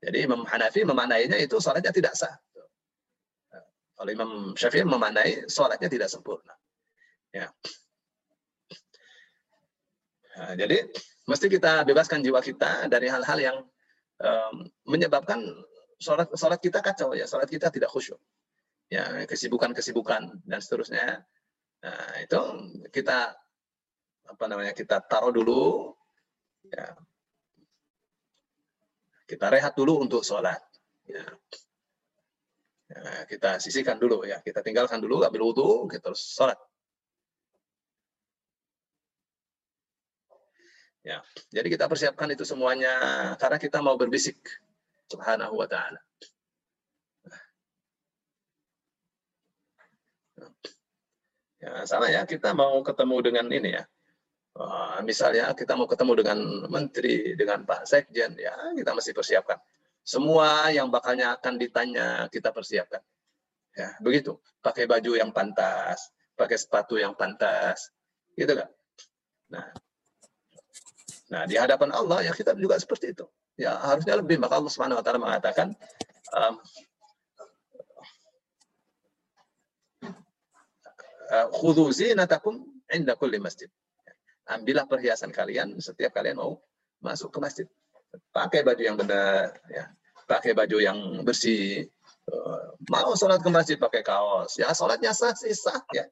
jadi 0.00 0.24
Imam 0.24 0.48
Hanafi 0.48 0.82
memanainya 0.88 1.36
itu 1.36 1.60
sholatnya 1.60 1.92
tidak 1.92 2.16
sah. 2.16 2.32
Uh, 3.52 3.68
kalau 4.00 4.10
Imam 4.10 4.30
Syafi'i 4.56 4.88
memanai 4.88 5.44
sholatnya 5.44 5.92
tidak 5.92 6.08
sempurna 6.08 6.56
ya 7.36 7.52
Nah, 10.34 10.50
jadi 10.58 10.82
mesti 11.24 11.46
kita 11.48 11.84
bebaskan 11.88 12.20
jiwa 12.20 12.40
kita 12.44 12.88
dari 12.88 13.08
hal-hal 13.08 13.38
yang 13.40 13.56
um, 14.20 14.68
menyebabkan 14.84 15.40
sholat 15.96 16.28
sholat 16.36 16.60
kita 16.60 16.84
kacau 16.84 17.16
ya 17.16 17.24
sholat 17.24 17.48
kita 17.48 17.72
tidak 17.72 17.88
khusyuk 17.88 18.20
ya 18.92 19.24
kesibukan-kesibukan 19.26 20.44
dan 20.44 20.58
seterusnya. 20.60 21.24
Nah, 21.84 22.12
itu 22.20 22.40
kita 22.88 23.36
apa 24.24 24.44
namanya? 24.48 24.72
kita 24.72 25.04
taruh 25.04 25.32
dulu 25.32 25.92
ya. 26.68 26.96
Kita 29.24 29.48
rehat 29.48 29.72
dulu 29.72 30.04
untuk 30.04 30.20
sholat. 30.20 30.60
Ya. 31.08 31.24
Ya, 32.84 33.24
kita 33.24 33.56
sisihkan 33.58 33.96
dulu 33.96 34.28
ya, 34.28 34.44
kita 34.44 34.60
tinggalkan 34.60 35.00
dulu, 35.00 35.24
ambil 35.24 35.48
wudhu, 35.48 35.88
kita 35.88 36.12
terus 36.12 36.36
sholat. 36.36 36.60
Ya, 41.04 41.20
jadi 41.52 41.68
kita 41.68 41.84
persiapkan 41.84 42.32
itu 42.32 42.48
semuanya 42.48 42.96
karena 43.36 43.60
kita 43.60 43.84
mau 43.84 43.92
berbisik, 44.00 44.40
subhanahu 45.12 45.60
wa 45.60 45.68
ta'ala. 45.68 46.00
Ya, 51.60 51.84
sama 51.84 52.08
ya, 52.08 52.24
kita 52.24 52.56
mau 52.56 52.80
ketemu 52.80 53.16
dengan 53.20 53.46
ini 53.52 53.76
ya. 53.76 53.84
Uh, 54.56 55.02
misalnya 55.04 55.52
kita 55.52 55.76
mau 55.76 55.84
ketemu 55.84 56.12
dengan 56.24 56.38
menteri, 56.72 57.36
dengan 57.36 57.68
Pak 57.68 57.84
Sekjen, 57.84 58.40
ya 58.40 58.56
kita 58.72 58.96
mesti 58.96 59.12
persiapkan. 59.12 59.60
Semua 60.04 60.72
yang 60.72 60.88
bakalnya 60.88 61.36
akan 61.36 61.60
ditanya 61.60 62.32
kita 62.32 62.48
persiapkan. 62.48 63.04
Ya, 63.76 63.92
begitu. 64.00 64.40
Pakai 64.64 64.88
baju 64.88 65.20
yang 65.20 65.36
pantas, 65.36 66.12
pakai 66.32 66.56
sepatu 66.56 66.96
yang 66.96 67.12
pantas, 67.12 67.92
gitu 68.36 68.56
kan? 68.56 68.68
Nah, 69.52 69.68
nah 71.34 71.42
di 71.50 71.58
hadapan 71.58 71.90
Allah 71.90 72.22
ya 72.22 72.30
kita 72.30 72.54
juga 72.54 72.78
seperti 72.78 73.10
itu. 73.10 73.26
Ya, 73.58 73.74
harusnya 73.74 74.14
lebih. 74.14 74.38
Maka 74.38 74.62
Allah 74.62 74.70
Subhanahu 74.70 75.02
wa 75.02 75.04
taala 75.04 75.18
mengatakan 75.18 75.74
um, 76.30 76.54
uh, 81.34 81.46
khudhu 81.58 81.90
zinatakum 81.90 82.62
inda 82.86 83.18
masjid. 83.42 83.66
Ambillah 84.46 84.86
perhiasan 84.86 85.34
kalian 85.34 85.74
setiap 85.82 86.14
kalian 86.14 86.38
mau 86.38 86.62
masuk 87.02 87.34
ke 87.34 87.38
masjid. 87.42 87.66
Pakai 88.30 88.62
baju 88.62 88.78
yang 88.78 88.94
benar, 88.94 89.58
ya. 89.66 89.90
pakai 90.30 90.54
baju 90.54 90.78
yang 90.78 90.98
bersih. 91.26 91.90
Uh, 92.30 92.78
mau 92.86 93.10
sholat 93.18 93.42
ke 93.42 93.50
masjid 93.50 93.76
pakai 93.76 94.06
kaos, 94.06 94.56
ya 94.56 94.70
sholatnya 94.70 95.10
sah 95.10 95.34
sih 95.34 95.52
sah 95.52 95.82
ya. 95.90 96.06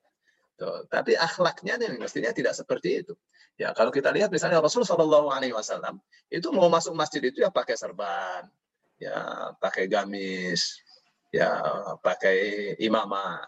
Tapi 0.93 1.19
akhlaknya 1.19 1.81
nih 1.81 1.99
mestinya 1.99 2.31
tidak 2.31 2.55
seperti 2.55 3.03
itu. 3.03 3.15
Ya 3.61 3.77
kalau 3.77 3.93
kita 3.93 4.09
lihat 4.11 4.33
misalnya 4.33 4.65
Rasul 4.65 4.83
Shallallahu 4.83 5.29
Alaihi 5.29 5.53
Wasallam 5.53 6.01
itu 6.33 6.49
mau 6.51 6.73
masuk 6.73 6.97
masjid 6.97 7.21
itu 7.21 7.45
ya 7.45 7.53
pakai 7.53 7.77
serban, 7.77 8.49
ya 8.97 9.53
pakai 9.61 9.87
gamis, 9.93 10.81
ya 11.29 11.61
pakai 12.01 12.73
imamah. 12.81 13.45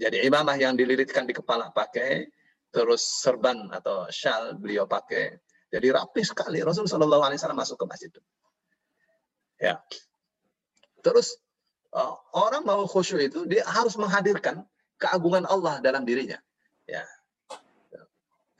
Jadi 0.00 0.24
imamah 0.24 0.56
yang 0.56 0.72
dililitkan 0.72 1.28
di 1.28 1.36
kepala 1.36 1.68
pakai, 1.68 2.24
terus 2.72 3.04
serban 3.04 3.68
atau 3.76 4.08
shawl 4.08 4.56
beliau 4.56 4.88
pakai. 4.88 5.36
Jadi 5.70 5.86
rapi 5.92 6.24
sekali 6.24 6.64
Rasul 6.64 6.88
Shallallahu 6.88 7.22
Alaihi 7.22 7.38
Wasallam 7.38 7.60
masuk 7.60 7.76
ke 7.76 7.86
masjid 7.86 8.08
itu. 8.08 8.20
Ya. 9.60 9.76
Terus 11.04 11.36
uh, 11.92 12.16
orang 12.32 12.64
mau 12.64 12.88
khusyuk 12.88 13.20
itu 13.20 13.40
dia 13.44 13.62
harus 13.68 13.94
menghadirkan 14.00 14.64
keagungan 14.96 15.44
Allah 15.44 15.78
dalam 15.84 16.08
dirinya. 16.08 16.40
Ya. 16.88 17.04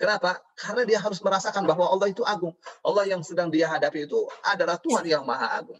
Kenapa? 0.00 0.40
Karena 0.56 0.88
dia 0.88 0.96
harus 0.96 1.20
merasakan 1.20 1.68
bahwa 1.68 1.84
Allah 1.92 2.08
itu 2.08 2.24
agung. 2.24 2.56
Allah 2.80 3.04
yang 3.04 3.20
sedang 3.20 3.52
dia 3.52 3.68
hadapi 3.68 4.08
itu 4.08 4.16
adalah 4.48 4.80
Tuhan 4.80 5.04
yang 5.04 5.28
maha 5.28 5.60
agung. 5.60 5.76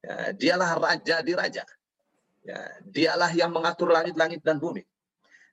Ya, 0.00 0.32
dialah 0.32 0.80
raja 0.80 1.20
di 1.20 1.36
raja. 1.36 1.60
Ya, 2.40 2.60
dialah 2.88 3.28
yang 3.36 3.52
mengatur 3.52 3.92
langit-langit 3.92 4.40
dan 4.40 4.56
bumi. 4.56 4.80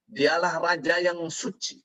Dialah 0.08 0.64
raja 0.64 1.04
yang 1.04 1.20
suci, 1.28 1.84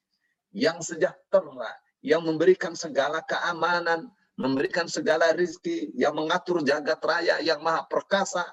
yang 0.55 0.79
sejahtera, 0.79 1.75
yang 2.07 2.23
memberikan 2.23 2.79
segala 2.79 3.19
keamanan, 3.27 4.07
memberikan 4.39 4.87
segala 4.87 5.35
rizki, 5.35 5.91
yang 5.99 6.15
mengatur 6.15 6.63
jagat 6.63 7.03
raya, 7.03 7.43
yang 7.43 7.59
maha 7.67 7.83
perkasa, 7.91 8.47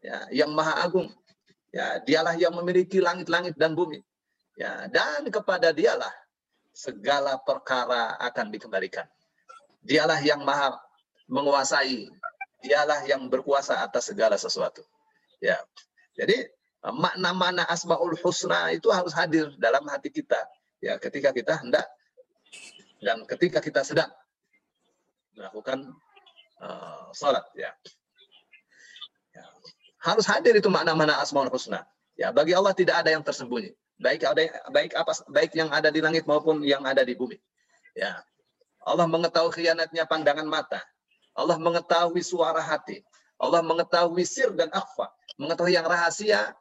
ya, 0.00 0.24
yang 0.32 0.56
maha 0.56 0.88
agung. 0.88 1.12
Ya, 1.68 2.00
dialah 2.00 2.32
yang 2.40 2.56
memiliki 2.56 2.96
langit-langit 2.96 3.60
dan 3.60 3.76
bumi. 3.76 4.00
Ya, 4.56 4.88
dan 4.88 5.28
kepada 5.28 5.72
dialah 5.72 6.21
segala 6.72 7.36
perkara 7.44 8.16
akan 8.18 8.48
dikembalikan. 8.48 9.04
Dialah 9.84 10.18
yang 10.24 10.42
maha 10.42 10.76
menguasai. 11.28 12.08
Dialah 12.64 13.04
yang 13.04 13.28
berkuasa 13.28 13.84
atas 13.84 14.10
segala 14.10 14.40
sesuatu. 14.40 14.80
Ya. 15.42 15.58
Jadi 16.16 16.48
makna-makna 16.82 17.66
asmaul 17.68 18.16
husna 18.18 18.72
itu 18.74 18.88
harus 18.90 19.12
hadir 19.14 19.52
dalam 19.60 19.84
hati 19.86 20.10
kita. 20.10 20.38
Ya, 20.82 20.98
ketika 20.98 21.30
kita 21.30 21.62
hendak 21.62 21.86
dan 23.02 23.22
ketika 23.26 23.62
kita 23.62 23.86
sedang 23.86 24.10
melakukan 25.34 25.94
uh, 26.58 27.10
salat 27.14 27.46
ya 27.54 27.70
harus 30.02 30.26
hadir 30.26 30.58
itu 30.58 30.66
makna-makna 30.66 31.22
asmaul 31.22 31.48
husna. 31.48 31.86
Ya, 32.18 32.34
bagi 32.34 32.52
Allah 32.52 32.74
tidak 32.74 33.06
ada 33.06 33.14
yang 33.14 33.22
tersembunyi. 33.22 33.72
Baik 34.02 34.26
ada 34.26 34.42
baik 34.74 34.92
apa 34.98 35.12
baik 35.30 35.54
yang 35.54 35.70
ada 35.70 35.88
di 35.88 36.02
langit 36.02 36.26
maupun 36.26 36.66
yang 36.66 36.82
ada 36.82 37.06
di 37.06 37.14
bumi. 37.14 37.38
Ya. 37.94 38.18
Allah 38.82 39.06
mengetahui 39.06 39.54
khianatnya 39.54 40.10
pandangan 40.10 40.44
mata. 40.44 40.82
Allah 41.38 41.56
mengetahui 41.56 42.20
suara 42.20 42.58
hati. 42.58 43.00
Allah 43.42 43.62
mengetahui 43.62 44.22
sir 44.22 44.54
dan 44.54 44.70
akhfa, 44.70 45.10
mengetahui 45.34 45.74
yang 45.74 45.82
rahasia, 45.82 46.54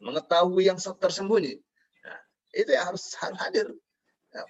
mengetahui 0.00 0.64
yang 0.64 0.80
tersembunyi. 0.80 1.60
Nah, 2.04 2.20
itu 2.56 2.70
yang 2.72 2.88
harus, 2.88 3.12
harus 3.20 3.38
hadir. 3.40 3.68
Ya. 4.32 4.42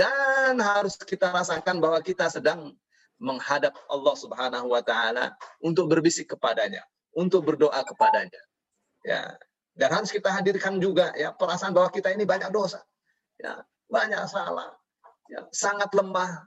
Dan 0.00 0.56
harus 0.64 0.96
kita 0.96 1.28
rasakan 1.28 1.76
bahwa 1.76 2.00
kita 2.00 2.32
sedang 2.32 2.72
menghadap 3.20 3.76
Allah 3.92 4.14
Subhanahu 4.16 4.72
wa 4.72 4.80
taala 4.80 5.36
untuk 5.60 5.92
berbisik 5.92 6.32
kepadanya, 6.32 6.80
untuk 7.12 7.44
berdoa 7.44 7.84
kepadanya. 7.84 8.40
Ya. 9.04 9.36
Dan 9.80 9.96
harus 9.96 10.12
kita 10.12 10.28
hadirkan 10.28 10.76
juga 10.76 11.16
ya 11.16 11.32
perasaan 11.32 11.72
bahwa 11.72 11.88
kita 11.88 12.12
ini 12.12 12.28
banyak 12.28 12.52
dosa. 12.52 12.84
Ya, 13.40 13.64
banyak 13.88 14.20
salah. 14.28 14.76
Ya, 15.32 15.48
sangat 15.48 15.88
lemah. 15.96 16.44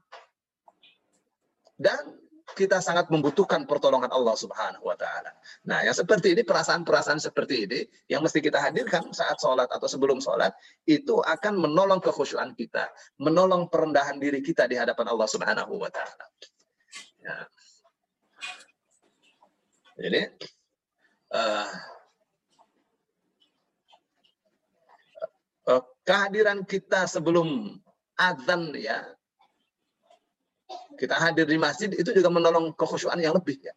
Dan 1.74 2.22
kita 2.54 2.78
sangat 2.84 3.10
membutuhkan 3.10 3.66
pertolongan 3.66 4.14
Allah 4.14 4.38
Subhanahu 4.38 4.86
wa 4.86 4.94
taala. 4.94 5.34
Nah, 5.66 5.82
yang 5.82 5.98
seperti 5.98 6.38
ini 6.38 6.46
perasaan-perasaan 6.46 7.18
seperti 7.18 7.66
ini 7.66 7.80
yang 8.06 8.22
mesti 8.22 8.44
kita 8.44 8.62
hadirkan 8.62 9.10
saat 9.10 9.42
sholat 9.42 9.66
atau 9.72 9.90
sebelum 9.90 10.22
sholat 10.22 10.54
itu 10.86 11.18
akan 11.24 11.58
menolong 11.58 11.98
kekhusyuan 12.04 12.54
kita, 12.54 12.94
menolong 13.18 13.74
perendahan 13.74 14.22
diri 14.22 14.46
kita 14.46 14.70
di 14.70 14.78
hadapan 14.78 15.10
Allah 15.10 15.26
Subhanahu 15.26 15.74
wa 15.82 15.90
taala. 15.90 16.26
Ya. 17.24 17.38
Jadi 19.98 20.22
uh, 21.34 21.70
uh, 25.70 25.84
kehadiran 26.04 26.64
kita 26.68 27.08
sebelum 27.08 27.80
azan 28.20 28.76
ya. 28.78 29.04
Kita 30.94 31.18
hadir 31.20 31.50
di 31.50 31.58
masjid 31.60 31.90
itu 31.92 32.14
juga 32.14 32.30
menolong 32.30 32.72
kekhusyuan 32.78 33.20
yang 33.20 33.36
lebih 33.36 33.60
ya. 33.60 33.74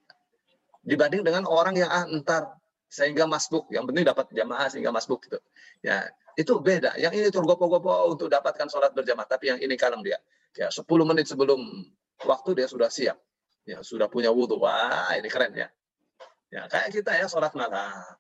Dibanding 0.86 1.26
dengan 1.26 1.42
orang 1.48 1.74
yang 1.74 1.90
ah, 1.90 2.06
entar 2.06 2.54
sehingga 2.86 3.26
masbuk. 3.26 3.66
Yang 3.74 3.90
penting 3.90 4.04
dapat 4.06 4.26
jamaah 4.30 4.68
sehingga 4.70 4.94
masbuk 4.94 5.26
gitu. 5.26 5.38
Ya 5.82 6.06
itu 6.38 6.52
beda. 6.60 6.94
Yang 7.00 7.12
ini 7.18 7.28
tergopo-gopo 7.32 8.12
untuk 8.12 8.28
dapatkan 8.30 8.68
sholat 8.70 8.92
berjamaah 8.92 9.26
tapi 9.26 9.50
yang 9.50 9.58
ini 9.58 9.74
kalem 9.74 10.04
dia. 10.04 10.20
Ya 10.56 10.70
10 10.70 10.84
menit 11.04 11.26
sebelum 11.26 11.58
waktu 12.24 12.50
dia 12.62 12.68
sudah 12.70 12.88
siap. 12.88 13.18
Ya 13.66 13.82
sudah 13.82 14.06
punya 14.06 14.30
wudhu 14.30 14.62
wah 14.62 15.10
ini 15.18 15.26
keren 15.26 15.52
ya. 15.56 15.68
Ya 16.52 16.70
kayak 16.70 16.94
kita 16.94 17.12
ya 17.18 17.26
sholat 17.26 17.52
malam. 17.58 18.14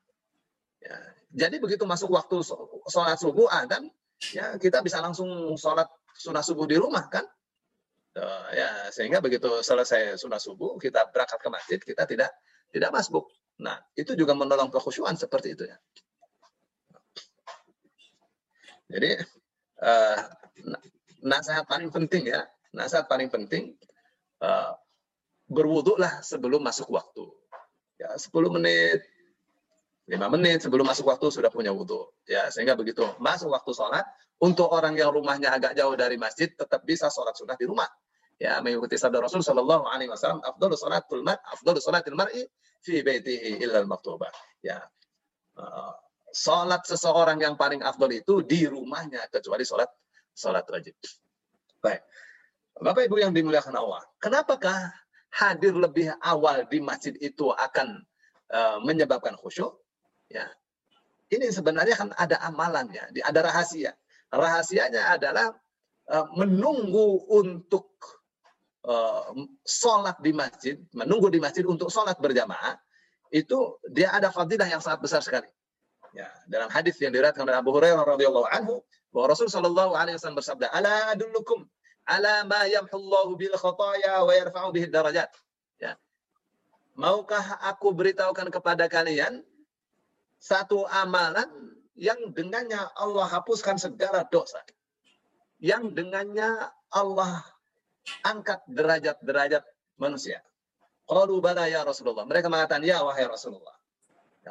Ya 0.82 0.96
jadi 1.36 1.60
begitu 1.60 1.84
masuk 1.84 2.16
waktu 2.16 2.40
sholat 2.88 3.20
subuh 3.20 3.44
adan 3.52 3.92
ya 4.32 4.56
kita 4.56 4.80
bisa 4.80 5.04
langsung 5.04 5.28
sholat 5.60 5.84
sunnah 6.16 6.40
subuh 6.40 6.64
di 6.64 6.80
rumah 6.80 7.04
kan? 7.12 7.28
Ya 8.56 8.88
sehingga 8.88 9.20
begitu 9.20 9.60
selesai 9.60 10.16
sunnah 10.16 10.40
subuh 10.40 10.80
kita 10.80 11.12
berangkat 11.12 11.36
ke 11.36 11.48
masjid 11.52 11.78
kita 11.78 12.08
tidak 12.08 12.32
tidak 12.72 12.88
masbuk. 12.88 13.28
Nah 13.60 13.76
itu 13.92 14.16
juga 14.16 14.32
menolong 14.32 14.72
kekhusyuan 14.72 15.12
seperti 15.20 15.52
itu 15.52 15.68
ya. 15.68 15.76
Jadi 18.88 19.20
uh, 19.84 20.20
nasihat 21.20 21.68
paling 21.68 21.92
penting 21.92 22.32
ya 22.32 22.48
nasihat 22.72 23.04
paling 23.04 23.28
penting 23.28 23.76
uh, 24.40 24.72
berwuduklah 25.52 26.24
sebelum 26.24 26.64
masuk 26.64 26.90
waktu. 26.90 27.24
Ya, 27.96 28.12
10 28.12 28.28
menit, 28.52 29.00
5 30.06 30.34
menit 30.38 30.62
sebelum 30.62 30.86
masuk 30.86 31.10
waktu 31.10 31.34
sudah 31.34 31.50
punya 31.50 31.74
wudhu. 31.74 32.06
Ya, 32.30 32.46
sehingga 32.54 32.78
begitu 32.78 33.02
masuk 33.18 33.50
waktu 33.50 33.74
sholat, 33.74 34.06
untuk 34.38 34.70
orang 34.70 34.94
yang 34.94 35.10
rumahnya 35.10 35.50
agak 35.50 35.74
jauh 35.74 35.98
dari 35.98 36.14
masjid, 36.14 36.46
tetap 36.46 36.86
bisa 36.86 37.10
sholat 37.10 37.34
sunnah 37.34 37.58
di 37.58 37.66
rumah. 37.66 37.90
Ya, 38.36 38.60
mengikuti 38.60 39.00
sabda 39.00 39.18
Rasul 39.24 39.40
Shallallahu 39.40 39.88
Alaihi 39.88 40.12
Wasallam, 40.12 40.44
afdal 40.44 40.76
sholatul 40.76 41.24
mar, 41.24 41.40
afdal 41.48 41.80
sholatil 41.80 42.14
mar'i 42.14 42.44
fi 42.84 43.00
baitihi 43.00 43.64
illal 43.64 43.88
maktubah. 43.88 44.28
Ya, 44.60 44.84
uh, 45.56 45.92
sholat 46.36 46.84
seseorang 46.84 47.40
yang 47.40 47.56
paling 47.56 47.80
afdal 47.80 48.12
itu 48.12 48.44
di 48.44 48.68
rumahnya 48.68 49.24
kecuali 49.32 49.64
sholat 49.64 49.88
sholat 50.36 50.68
wajib. 50.68 50.92
Baik, 51.80 52.04
Bapak 52.76 53.08
Ibu 53.08 53.24
yang 53.24 53.32
dimuliakan 53.32 53.72
Allah, 53.72 54.04
kenapakah 54.20 54.92
hadir 55.32 55.72
lebih 55.72 56.12
awal 56.20 56.68
di 56.68 56.84
masjid 56.84 57.16
itu 57.16 57.48
akan 57.56 58.04
uh, 58.52 58.78
menyebabkan 58.84 59.32
khusyuk, 59.40 59.80
ya. 60.30 60.46
Ini 61.26 61.50
sebenarnya 61.50 61.98
kan 61.98 62.10
ada 62.14 62.38
amalannya, 62.46 63.10
ada 63.10 63.40
rahasia. 63.42 63.98
Rahasianya 64.30 65.18
adalah 65.18 65.50
uh, 66.06 66.26
menunggu 66.38 67.26
untuk 67.34 67.98
uh, 68.86 69.34
sholat 69.66 70.22
di 70.22 70.30
masjid, 70.30 70.78
menunggu 70.94 71.26
di 71.26 71.42
masjid 71.42 71.66
untuk 71.66 71.90
sholat 71.90 72.14
berjamaah, 72.22 72.78
itu 73.34 73.74
dia 73.90 74.14
ada 74.14 74.30
fadilah 74.30 74.70
yang 74.70 74.78
sangat 74.78 75.02
besar 75.02 75.18
sekali. 75.18 75.50
Ya, 76.14 76.30
dalam 76.46 76.70
hadis 76.70 76.94
yang 77.02 77.10
diriwayatkan 77.10 77.42
oleh 77.42 77.58
Abu 77.58 77.74
Hurairah 77.74 78.06
radhiyallahu 78.06 78.46
anhu 78.54 78.86
bahwa 79.10 79.34
Rasul 79.34 79.50
sallallahu 79.50 79.98
alaihi 79.98 80.14
wasallam 80.14 80.38
bersabda, 80.38 80.70
"Ala 80.70 81.10
adullukum 81.10 81.66
ala 82.06 82.46
ma 82.46 82.62
yamhullahu 82.70 83.34
bil 83.34 83.54
khataya 83.58 84.22
wa 84.22 84.32
yarfa'u 84.32 84.70
darajat. 84.86 85.28
Ya. 85.82 85.98
Maukah 86.94 87.58
aku 87.66 87.90
beritahukan 87.92 88.48
kepada 88.54 88.86
kalian 88.86 89.42
satu 90.38 90.84
amalan 90.86 91.48
yang 91.96 92.32
dengannya 92.36 92.78
Allah 92.94 93.26
hapuskan 93.28 93.80
segala 93.80 94.28
dosa. 94.28 94.60
Yang 95.56 95.96
dengannya 95.96 96.70
Allah 96.92 97.40
angkat 98.22 98.60
derajat-derajat 98.68 99.64
manusia. 99.96 100.44
Qalu 101.08 101.40
bala 101.40 101.64
ya 101.70 101.82
Rasulullah. 101.86 102.28
Mereka 102.28 102.52
mengatakan, 102.52 102.84
ya 102.84 103.00
wahai 103.00 103.24
Rasulullah. 103.24 103.74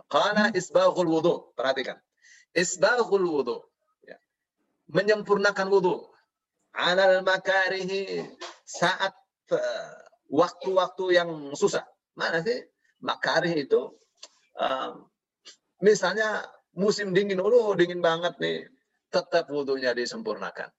Qala 0.09 0.51
isbaghul 0.51 1.07
wudu. 1.07 1.53
Perhatikan. 1.53 2.01
Isbaghul 2.51 3.27
wudu. 3.27 3.57
Ya. 4.03 4.17
Menyempurnakan 4.91 5.67
wudu. 5.69 6.09
Alal 6.75 7.23
makarihi 7.23 8.25
saat 8.67 9.15
eh, 9.53 9.91
waktu-waktu 10.31 11.05
yang 11.15 11.29
susah. 11.55 11.85
Mana 12.15 12.41
sih? 12.41 12.63
Makarih 13.03 13.67
itu 13.67 13.91
uh, 14.57 14.97
misalnya 15.79 16.43
musim 16.75 17.15
dingin, 17.15 17.39
oh 17.39 17.73
dingin 17.73 18.03
banget 18.03 18.35
nih, 18.39 18.67
tetap 19.09 19.47
wudhunya 19.47 19.95
disempurnakan. 19.95 20.69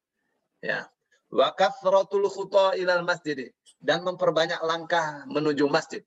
Ya. 0.60 0.88
Wa 1.32 1.52
kathratul 1.56 2.30
khuta 2.30 2.78
ilal 2.78 3.02
masjid 3.02 3.50
dan 3.82 4.06
memperbanyak 4.06 4.60
langkah 4.62 5.26
menuju 5.26 5.66
masjid. 5.66 6.04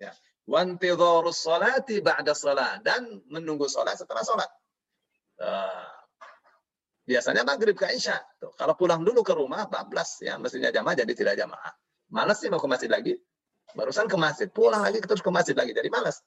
Ya. 0.00 0.14
Wantidharus 0.48 1.46
salati 1.46 2.02
ba'da 2.02 2.34
salat 2.34 2.82
dan 2.82 3.22
menunggu 3.30 3.70
salat 3.70 3.94
setelah 3.94 4.26
salat. 4.26 4.50
Uh, 5.38 5.86
biasanya 7.06 7.46
maghrib 7.46 7.74
ke 7.78 7.86
Isya. 7.90 8.18
Tuh, 8.38 8.54
kalau 8.58 8.74
pulang 8.74 9.06
dulu 9.06 9.22
ke 9.22 9.34
rumah 9.34 9.66
bablas 9.70 10.18
ya 10.22 10.38
mestinya 10.38 10.70
jamaah 10.70 10.96
jadi 10.98 11.12
tidak 11.14 11.34
jamaah. 11.38 11.72
Malas 12.10 12.42
sih 12.42 12.50
mau 12.50 12.58
ke 12.58 12.68
masjid 12.68 12.90
lagi. 12.90 13.14
Barusan 13.72 14.04
ke 14.10 14.18
masjid, 14.20 14.48
pulang 14.52 14.84
lagi 14.84 15.00
terus 15.00 15.24
ke 15.24 15.30
masjid 15.32 15.56
lagi 15.56 15.72
jadi 15.72 15.88
malas. 15.88 16.20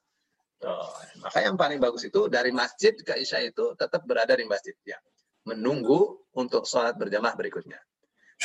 Maka 1.21 1.39
yang 1.45 1.55
paling 1.55 1.77
bagus 1.77 2.05
itu 2.09 2.25
dari 2.25 2.49
masjid 2.49 2.93
ke 2.97 3.13
Isya 3.21 3.53
itu 3.53 3.77
tetap 3.77 4.01
berada 4.05 4.33
di 4.33 4.45
masjid 4.49 4.73
ya. 4.81 4.97
Menunggu 5.45 6.25
untuk 6.33 6.65
sholat 6.65 6.97
berjamaah 6.97 7.37
berikutnya. 7.37 7.77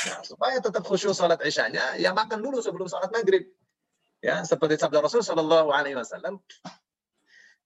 Nah, 0.07 0.21
supaya 0.23 0.57
tetap 0.61 0.85
khusyuk 0.85 1.11
sholat 1.11 1.41
isyanya, 1.43 1.99
ya 1.99 2.15
makan 2.15 2.39
dulu 2.39 2.63
sebelum 2.63 2.87
sholat 2.87 3.11
maghrib. 3.11 3.43
Ya, 4.21 4.45
seperti 4.45 4.77
sabda 4.77 5.01
Rasul 5.01 5.25
Shallallahu 5.25 5.73
Alaihi 5.73 5.97
Wasallam, 5.97 6.37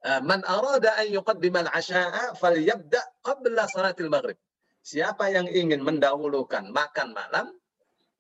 "Eh, 0.08 0.22
Man 0.24 0.40
arada 0.48 0.96
an 0.96 1.08
yuqaddima 1.12 1.68
al-asya'a 1.68 2.34
falyabda 2.40 3.02
qabla 3.22 3.68
salatil 3.68 4.08
maghrib. 4.08 4.40
Siapa 4.80 5.36
yang 5.36 5.52
ingin 5.52 5.84
mendahulukan 5.84 6.72
makan 6.72 7.12
malam, 7.12 7.52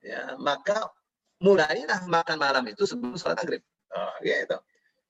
ya, 0.04 0.36
maka 0.36 0.91
mulailah 1.39 2.04
makan 2.12 2.38
malam 2.38 2.63
itu 2.67 2.84
sebelum 2.84 3.15
sholat 3.15 3.39
maghrib. 3.39 3.63
Oh, 3.95 4.13
gitu. 4.19 4.60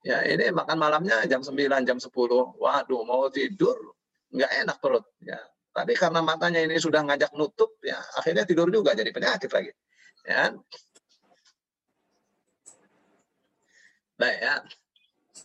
Ya, 0.06 0.22
ini 0.22 0.54
makan 0.54 0.78
malamnya 0.78 1.26
jam 1.26 1.41
9, 1.41 1.82
jam 1.82 1.98
10. 1.98 2.13
Waduh, 2.62 3.02
mau 3.10 3.26
tidur, 3.34 3.98
nggak 4.30 4.52
enak 4.62 4.78
perut. 4.78 5.02
Ya, 5.18 5.41
tapi 5.74 5.98
karena 5.98 6.22
matanya 6.22 6.62
ini 6.62 6.78
sudah 6.78 7.02
ngajak 7.02 7.34
nutup, 7.34 7.82
ya 7.82 7.98
akhirnya 8.13 8.46
tidur 8.46 8.70
juga 8.70 8.94
jadi 8.94 9.10
penyakit 9.10 9.50
lagi. 9.50 9.74
Ya. 10.30 10.54
Baik 14.15 14.38
ya. 14.39 14.56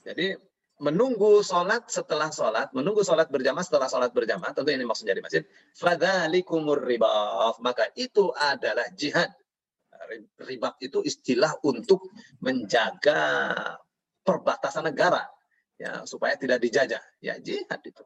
Jadi 0.04 0.26
menunggu 0.80 1.40
sholat 1.40 1.88
setelah 1.88 2.28
sholat, 2.28 2.68
menunggu 2.76 3.00
sholat 3.00 3.32
berjamaah 3.32 3.64
setelah 3.64 3.88
sholat 3.88 4.12
berjamaah, 4.12 4.52
tentu 4.52 4.70
ini 4.76 4.84
maksudnya 4.84 5.16
di 5.16 5.24
masjid. 5.24 5.42
Fadhalikumur 5.72 6.84
ribaf. 6.84 7.56
Maka 7.64 7.88
itu 7.96 8.28
adalah 8.36 8.92
jihad. 8.92 9.32
Ribaf 10.36 10.76
itu 10.84 11.00
istilah 11.00 11.56
untuk 11.64 12.12
menjaga 12.44 13.18
perbatasan 14.30 14.86
negara. 14.86 15.26
Ya, 15.80 16.06
supaya 16.06 16.38
tidak 16.38 16.62
dijajah. 16.62 17.02
Ya, 17.18 17.34
jihad 17.42 17.80
itu. 17.82 18.04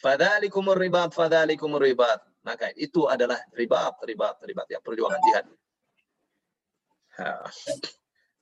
Fadhalikumur 0.00 0.78
ribat, 0.78 1.12
fadhalikumur 1.12 1.82
ribat. 1.82 2.24
Maka 2.46 2.72
itu 2.78 3.04
adalah 3.04 3.36
ribat, 3.52 4.00
ribat, 4.06 4.40
ribat. 4.40 4.66
Ya, 4.72 4.80
perjuangan 4.80 5.20
jihad. 5.20 5.44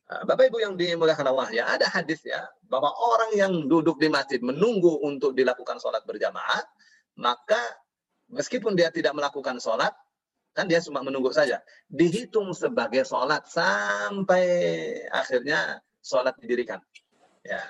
Bapak 0.06 0.52
Ibu 0.52 0.62
yang 0.62 0.74
dimuliakan 0.78 1.34
Allah 1.34 1.48
ya, 1.50 1.64
ada 1.66 1.90
hadis 1.90 2.22
ya 2.22 2.46
bahwa 2.70 2.94
orang 2.94 3.30
yang 3.34 3.52
duduk 3.66 3.98
di 3.98 4.06
masjid 4.06 4.38
menunggu 4.38 5.02
untuk 5.02 5.34
dilakukan 5.34 5.82
sholat 5.82 6.06
berjamaah, 6.06 6.62
maka 7.18 7.58
meskipun 8.30 8.78
dia 8.78 8.94
tidak 8.94 9.18
melakukan 9.18 9.58
sholat, 9.58 9.90
kan 10.54 10.70
dia 10.70 10.78
cuma 10.78 11.02
menunggu 11.02 11.34
saja, 11.34 11.58
dihitung 11.90 12.54
sebagai 12.54 13.02
sholat 13.02 13.50
sampai 13.50 14.46
akhirnya 15.10 15.82
sholat 16.04 16.38
didirikan. 16.38 16.78
Ya, 17.46 17.62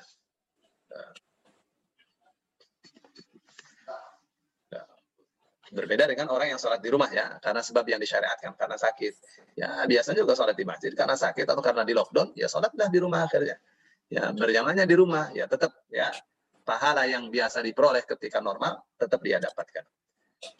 Berbeda 5.66 6.06
dengan 6.06 6.30
orang 6.30 6.54
yang 6.54 6.60
sholat 6.62 6.78
di 6.78 6.88
rumah 6.94 7.10
ya, 7.10 7.42
karena 7.42 7.58
sebab 7.58 7.82
yang 7.90 7.98
disyariatkan 7.98 8.54
karena 8.54 8.78
sakit. 8.78 9.12
Ya 9.58 9.82
biasanya 9.84 10.22
juga 10.22 10.38
sholat 10.38 10.54
di 10.54 10.62
masjid 10.62 10.94
karena 10.94 11.18
sakit 11.18 11.42
atau 11.42 11.58
karena 11.58 11.82
di 11.82 11.90
lockdown, 11.90 12.32
ya 12.38 12.46
sholatlah 12.46 12.86
di 12.86 12.98
rumah 13.02 13.26
akhirnya. 13.26 13.58
Ya 14.06 14.30
berjamaahnya 14.30 14.86
di 14.86 14.94
rumah, 14.94 15.34
ya 15.34 15.50
tetap 15.50 15.74
ya 15.90 16.14
pahala 16.62 17.10
yang 17.10 17.26
biasa 17.28 17.66
diperoleh 17.66 18.06
ketika 18.06 18.38
normal 18.38 18.78
tetap 18.94 19.18
dia 19.26 19.42
dapatkan. 19.42 19.84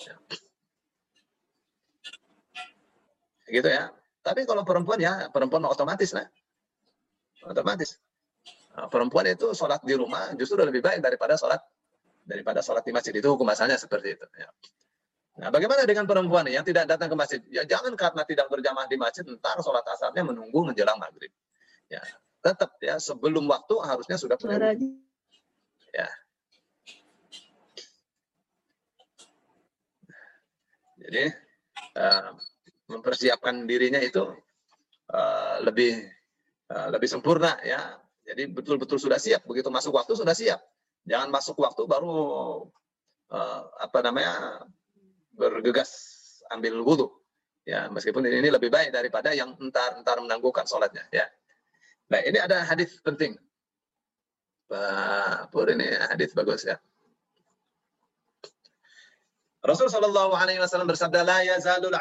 Ya. 0.03 0.15
Gitu 3.47 3.69
ya. 3.71 3.95
Tapi 4.27 4.43
kalau 4.43 4.67
perempuan 4.67 4.99
ya 4.99 5.31
perempuan 5.31 5.63
otomatis 5.71 6.11
lah, 6.11 6.27
otomatis. 7.47 8.03
Nah, 8.77 8.93
perempuan 8.93 9.25
itu 9.25 9.57
sholat 9.57 9.81
di 9.81 9.97
rumah 9.97 10.37
justru 10.37 10.61
lebih 10.61 10.85
baik 10.85 11.01
daripada 11.01 11.41
sholat 11.41 11.65
daripada 12.29 12.61
sholat 12.61 12.85
di 12.85 12.93
masjid 12.93 13.17
itu 13.17 13.25
hukum 13.25 13.49
asalnya 13.49 13.81
seperti 13.81 14.21
itu. 14.21 14.27
Ya. 14.37 14.53
Nah, 15.37 15.49
bagaimana 15.49 15.89
dengan 15.89 16.05
perempuan 16.05 16.45
yang 16.49 16.61
tidak 16.61 16.85
datang 16.85 17.09
ke 17.09 17.17
masjid? 17.17 17.41
Ya 17.49 17.65
jangan 17.65 17.97
karena 17.97 18.25
tidak 18.29 18.53
berjamaah 18.53 18.85
di 18.85 19.01
masjid, 19.01 19.25
ntar 19.25 19.57
sholat 19.65 19.85
asarnya 19.89 20.25
menunggu 20.29 20.61
menjelang 20.65 21.01
maghrib. 21.01 21.33
Ya, 21.89 22.05
tetap 22.45 22.77
ya 22.85 23.01
sebelum 23.01 23.49
waktu 23.49 23.75
harusnya 23.81 24.21
sudah 24.21 24.37
punya. 24.37 24.61
Ya. 25.97 26.09
Jadi 30.97 31.25
uh, 31.97 32.29
mempersiapkan 32.93 33.65
dirinya 33.65 34.03
itu 34.03 34.25
uh, 35.13 35.57
lebih 35.65 36.01
uh, 36.73 36.89
lebih 36.93 37.09
sempurna 37.09 37.57
ya. 37.65 38.01
Jadi 38.27 38.43
betul-betul 38.51 38.99
sudah 38.99 39.23
siap. 39.23 39.47
Begitu 39.47 39.71
masuk 39.71 39.95
waktu 39.95 40.19
sudah 40.19 40.35
siap. 40.35 40.59
Jangan 41.07 41.31
masuk 41.31 41.63
waktu 41.63 41.87
baru 41.87 42.11
uh, 43.31 43.63
apa 43.79 43.99
namanya 44.03 44.67
bergegas 45.31 45.91
ambil 46.51 46.83
wudhu. 46.83 47.09
Ya, 47.67 47.91
meskipun 47.91 48.23
ini 48.27 48.47
lebih 48.47 48.71
baik 48.71 48.95
daripada 48.95 49.35
yang 49.35 49.55
entar-entar 49.59 50.23
menangguhkan 50.23 50.67
sholatnya. 50.67 51.03
Ya. 51.11 51.27
Nah, 52.07 52.23
ini 52.23 52.39
ada 52.39 52.63
hadis 52.63 52.99
penting. 53.03 53.35
Pak 54.67 55.51
Pur 55.51 55.71
ini 55.71 55.87
hadis 56.11 56.35
bagus 56.35 56.67
ya. 56.67 56.79
Rasul 59.67 59.91
Shallallahu 59.91 60.31
Alaihi 60.35 60.63
Wasallam 60.63 60.87
bersabda, 60.87 61.27
"La 61.27 61.43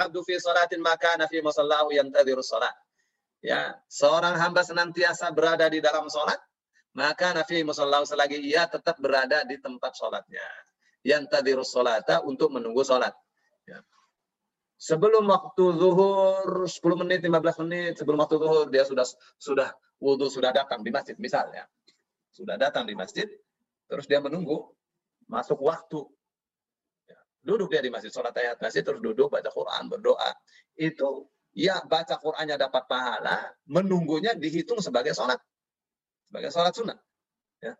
abdu 0.06 0.22
fi 0.22 0.38
salatin 0.38 0.82
maka 0.86 1.18
nafi 1.18 1.42
musallahu 1.42 1.90
yantadhiru 1.94 2.46
salat." 2.46 2.74
Ya, 3.46 3.78
seorang 3.86 4.42
hamba 4.42 4.66
senantiasa 4.66 5.30
berada 5.30 5.70
di 5.70 5.78
dalam 5.78 6.10
sholat, 6.10 6.42
maka 6.98 7.30
nafi 7.30 7.62
musallahu 7.62 8.02
selagi 8.02 8.42
ia 8.42 8.66
tetap 8.66 8.98
berada 8.98 9.46
di 9.46 9.62
tempat 9.62 9.94
sholatnya. 9.94 10.42
Yantadhiru 11.06 11.62
salata 11.62 12.26
untuk 12.26 12.50
menunggu 12.50 12.82
sholat. 12.82 13.14
Ya. 13.70 13.86
Sebelum 14.82 15.30
waktu 15.30 15.62
zuhur 15.78 16.66
10 16.66 16.74
menit, 17.06 17.22
15 17.22 17.62
menit 17.62 17.94
sebelum 18.02 18.26
waktu 18.26 18.42
zuhur 18.42 18.66
dia 18.74 18.82
sudah 18.82 19.06
sudah 19.38 19.70
wudhu 20.02 20.26
sudah 20.26 20.50
datang 20.50 20.82
di 20.82 20.90
masjid 20.90 21.14
misalnya. 21.22 21.70
Sudah 22.34 22.58
datang 22.58 22.90
di 22.90 22.98
masjid, 22.98 23.30
terus 23.86 24.10
dia 24.10 24.26
menunggu 24.26 24.74
masuk 25.30 25.62
waktu. 25.62 26.02
Ya. 27.06 27.22
Duduk 27.46 27.70
dia 27.70 27.86
di 27.86 27.94
masjid, 27.94 28.10
sholat 28.10 28.34
ayat 28.34 28.58
masjid, 28.58 28.82
terus 28.82 29.06
duduk 29.06 29.30
baca 29.30 29.54
Quran, 29.54 29.86
berdoa. 29.86 30.34
Itu 30.74 31.30
ya 31.56 31.80
baca 31.88 32.20
Qurannya 32.20 32.60
dapat 32.60 32.84
pahala, 32.86 33.56
menunggunya 33.66 34.36
dihitung 34.36 34.84
sebagai 34.84 35.16
sholat. 35.16 35.40
Sebagai 36.28 36.52
sholat 36.52 36.74
sunnah. 36.76 37.00
Ya. 37.64 37.74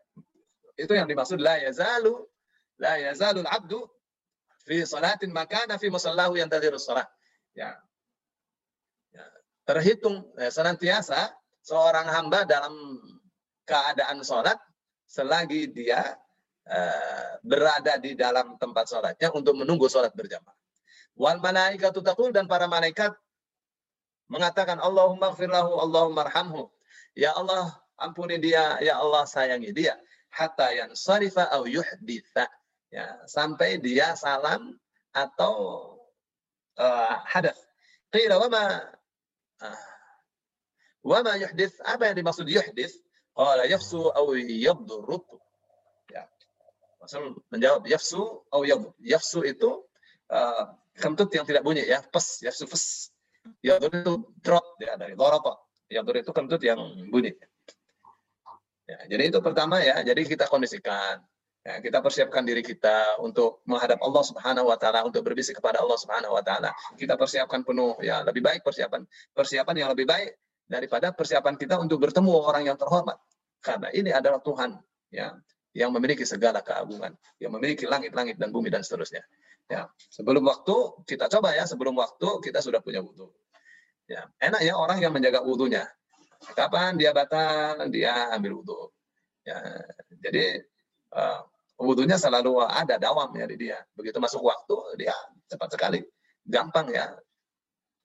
Itu 0.80 0.96
yang 0.96 1.12
dimaksud 1.12 1.38
la 1.44 1.60
yazalu 1.60 2.24
la 2.80 3.00
yazalul 3.00 3.48
abdu 3.48 3.84
fi 4.64 4.84
salatin 4.88 5.32
makana 5.32 5.76
fi 5.76 5.92
musallahu 5.92 6.40
yang 6.40 6.48
tadi 6.48 6.72
salat. 6.80 7.06
Ya. 7.52 7.76
ya. 9.12 9.26
Terhitung 9.68 10.24
ya, 10.40 10.50
senantiasa 10.50 11.36
seorang 11.60 12.08
hamba 12.08 12.48
dalam 12.48 12.74
keadaan 13.68 14.24
sholat 14.24 14.56
selagi 15.06 15.70
dia 15.74 16.02
uh, 16.70 17.32
berada 17.44 18.00
di 18.00 18.16
dalam 18.16 18.56
tempat 18.56 18.88
sholatnya 18.88 19.30
untuk 19.36 19.54
menunggu 19.58 19.92
sholat 19.92 20.16
berjamaah. 20.16 20.56
Wal 21.16 21.40
malaikatu 21.40 22.04
taqul 22.04 22.36
dan 22.36 22.46
para 22.46 22.68
malaikat 22.68 23.16
mengatakan 24.32 24.82
Allahumma 24.82 25.34
gfirlahu, 25.34 25.80
Allahumma 25.82 26.26
arhamhu. 26.28 26.70
Ya 27.16 27.32
Allah, 27.34 27.76
ampuni 28.00 28.42
dia, 28.42 28.80
ya 28.84 29.00
Allah 29.00 29.24
sayangi 29.28 29.72
dia. 29.72 29.96
Hatta 30.36 30.68
yang 30.76 30.92
sarifa 30.92 31.48
au 31.56 31.64
yuhditha 31.64 32.44
ya 32.92 33.08
sampai 33.24 33.80
dia 33.80 34.16
salam 34.20 34.76
atau 35.16 35.56
uh, 36.76 37.16
hadas. 37.24 37.56
Qila 38.12 38.36
wa 38.40 38.48
ma 38.52 38.66
Ah. 39.64 39.80
Wa 41.00 41.24
ma 41.24 41.40
yuhdith, 41.40 41.80
apa 41.86 42.12
yang 42.12 42.16
dimaksud 42.20 42.44
yuhdith? 42.50 42.92
Qala 43.32 43.64
yafsu 43.72 44.12
aw 44.12 44.28
yadurrut. 44.36 45.24
Ya. 46.12 46.28
Rasul 47.00 47.40
menjawab 47.52 47.88
yafsu 47.88 48.44
aw 48.52 48.62
yadur. 48.68 48.92
Yafsu 49.00 49.48
itu 49.48 49.86
uh, 50.32 50.76
kentut 51.00 51.32
yang 51.32 51.48
tidak 51.48 51.64
bunyi 51.64 51.88
ya, 51.88 52.04
pes, 52.04 52.44
yafsu 52.44 52.68
pes. 52.68 53.15
Yadur 53.62 53.92
itu 53.94 54.14
trot 54.42 54.78
ya 54.82 54.98
dari 54.98 55.14
dorata. 55.14 55.58
Yadur 55.90 56.16
itu 56.18 56.32
kentut 56.34 56.62
yang 56.62 56.80
bunyi. 57.10 57.34
Ya, 58.86 59.02
jadi 59.10 59.34
itu 59.34 59.42
pertama 59.42 59.82
ya, 59.82 60.02
jadi 60.06 60.22
kita 60.22 60.46
kondisikan. 60.46 61.22
Ya, 61.66 61.82
kita 61.82 61.98
persiapkan 61.98 62.46
diri 62.46 62.62
kita 62.62 63.18
untuk 63.18 63.66
menghadap 63.66 63.98
Allah 64.06 64.22
Subhanahu 64.22 64.70
wa 64.70 64.78
taala, 64.78 65.02
untuk 65.02 65.26
berbisik 65.26 65.58
kepada 65.58 65.82
Allah 65.82 65.98
Subhanahu 65.98 66.38
wa 66.38 66.46
taala. 66.46 66.70
Kita 66.94 67.18
persiapkan 67.18 67.66
penuh 67.66 67.98
ya, 68.06 68.22
lebih 68.22 68.46
baik 68.46 68.62
persiapan 68.62 69.02
persiapan 69.34 69.74
yang 69.82 69.90
lebih 69.90 70.06
baik 70.06 70.38
daripada 70.70 71.10
persiapan 71.10 71.58
kita 71.58 71.82
untuk 71.82 72.06
bertemu 72.06 72.30
orang 72.38 72.70
yang 72.70 72.78
terhormat. 72.78 73.18
Karena 73.66 73.90
ini 73.98 74.14
adalah 74.14 74.38
Tuhan 74.46 74.78
ya, 75.10 75.34
yang 75.74 75.90
memiliki 75.90 76.22
segala 76.22 76.62
keagungan, 76.62 77.18
yang 77.42 77.50
memiliki 77.50 77.90
langit-langit 77.90 78.38
dan 78.38 78.54
bumi 78.54 78.70
dan 78.70 78.86
seterusnya. 78.86 79.26
Ya, 79.66 79.90
sebelum 80.14 80.46
waktu 80.46 80.76
kita 81.10 81.26
coba 81.26 81.58
ya, 81.58 81.66
sebelum 81.66 81.98
waktu 81.98 82.28
kita 82.46 82.62
sudah 82.62 82.86
punya 82.86 83.02
wudhu. 83.02 83.34
Ya, 84.06 84.30
enak 84.38 84.62
ya 84.62 84.78
orang 84.78 85.02
yang 85.02 85.10
menjaga 85.10 85.42
wudhunya. 85.42 85.90
Kapan 86.54 87.02
dia 87.02 87.10
batal, 87.10 87.90
dia 87.90 88.30
ambil 88.38 88.62
wudhu. 88.62 88.94
Ya, 89.42 89.58
jadi 90.22 90.62
uh, 91.18 91.42
wudhunya 91.82 92.22
selalu 92.22 92.62
ada 92.62 93.02
dawam 93.02 93.34
ya 93.34 93.50
di 93.50 93.58
dia. 93.58 93.82
Begitu 93.98 94.22
masuk 94.22 94.46
waktu, 94.46 95.02
dia 95.02 95.16
cepat 95.50 95.74
sekali. 95.74 96.06
Gampang 96.46 96.94
ya. 96.94 97.18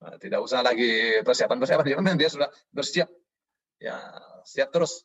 Nah, 0.01 0.17
tidak 0.17 0.41
usah 0.41 0.65
lagi 0.65 1.21
persiapan-persiapan. 1.21 1.85
Dia 1.85 1.97
memang 2.01 2.17
dia 2.17 2.33
sudah 2.33 2.49
bersiap. 2.73 3.09
Ya, 3.77 4.01
siap 4.49 4.73
terus. 4.73 5.05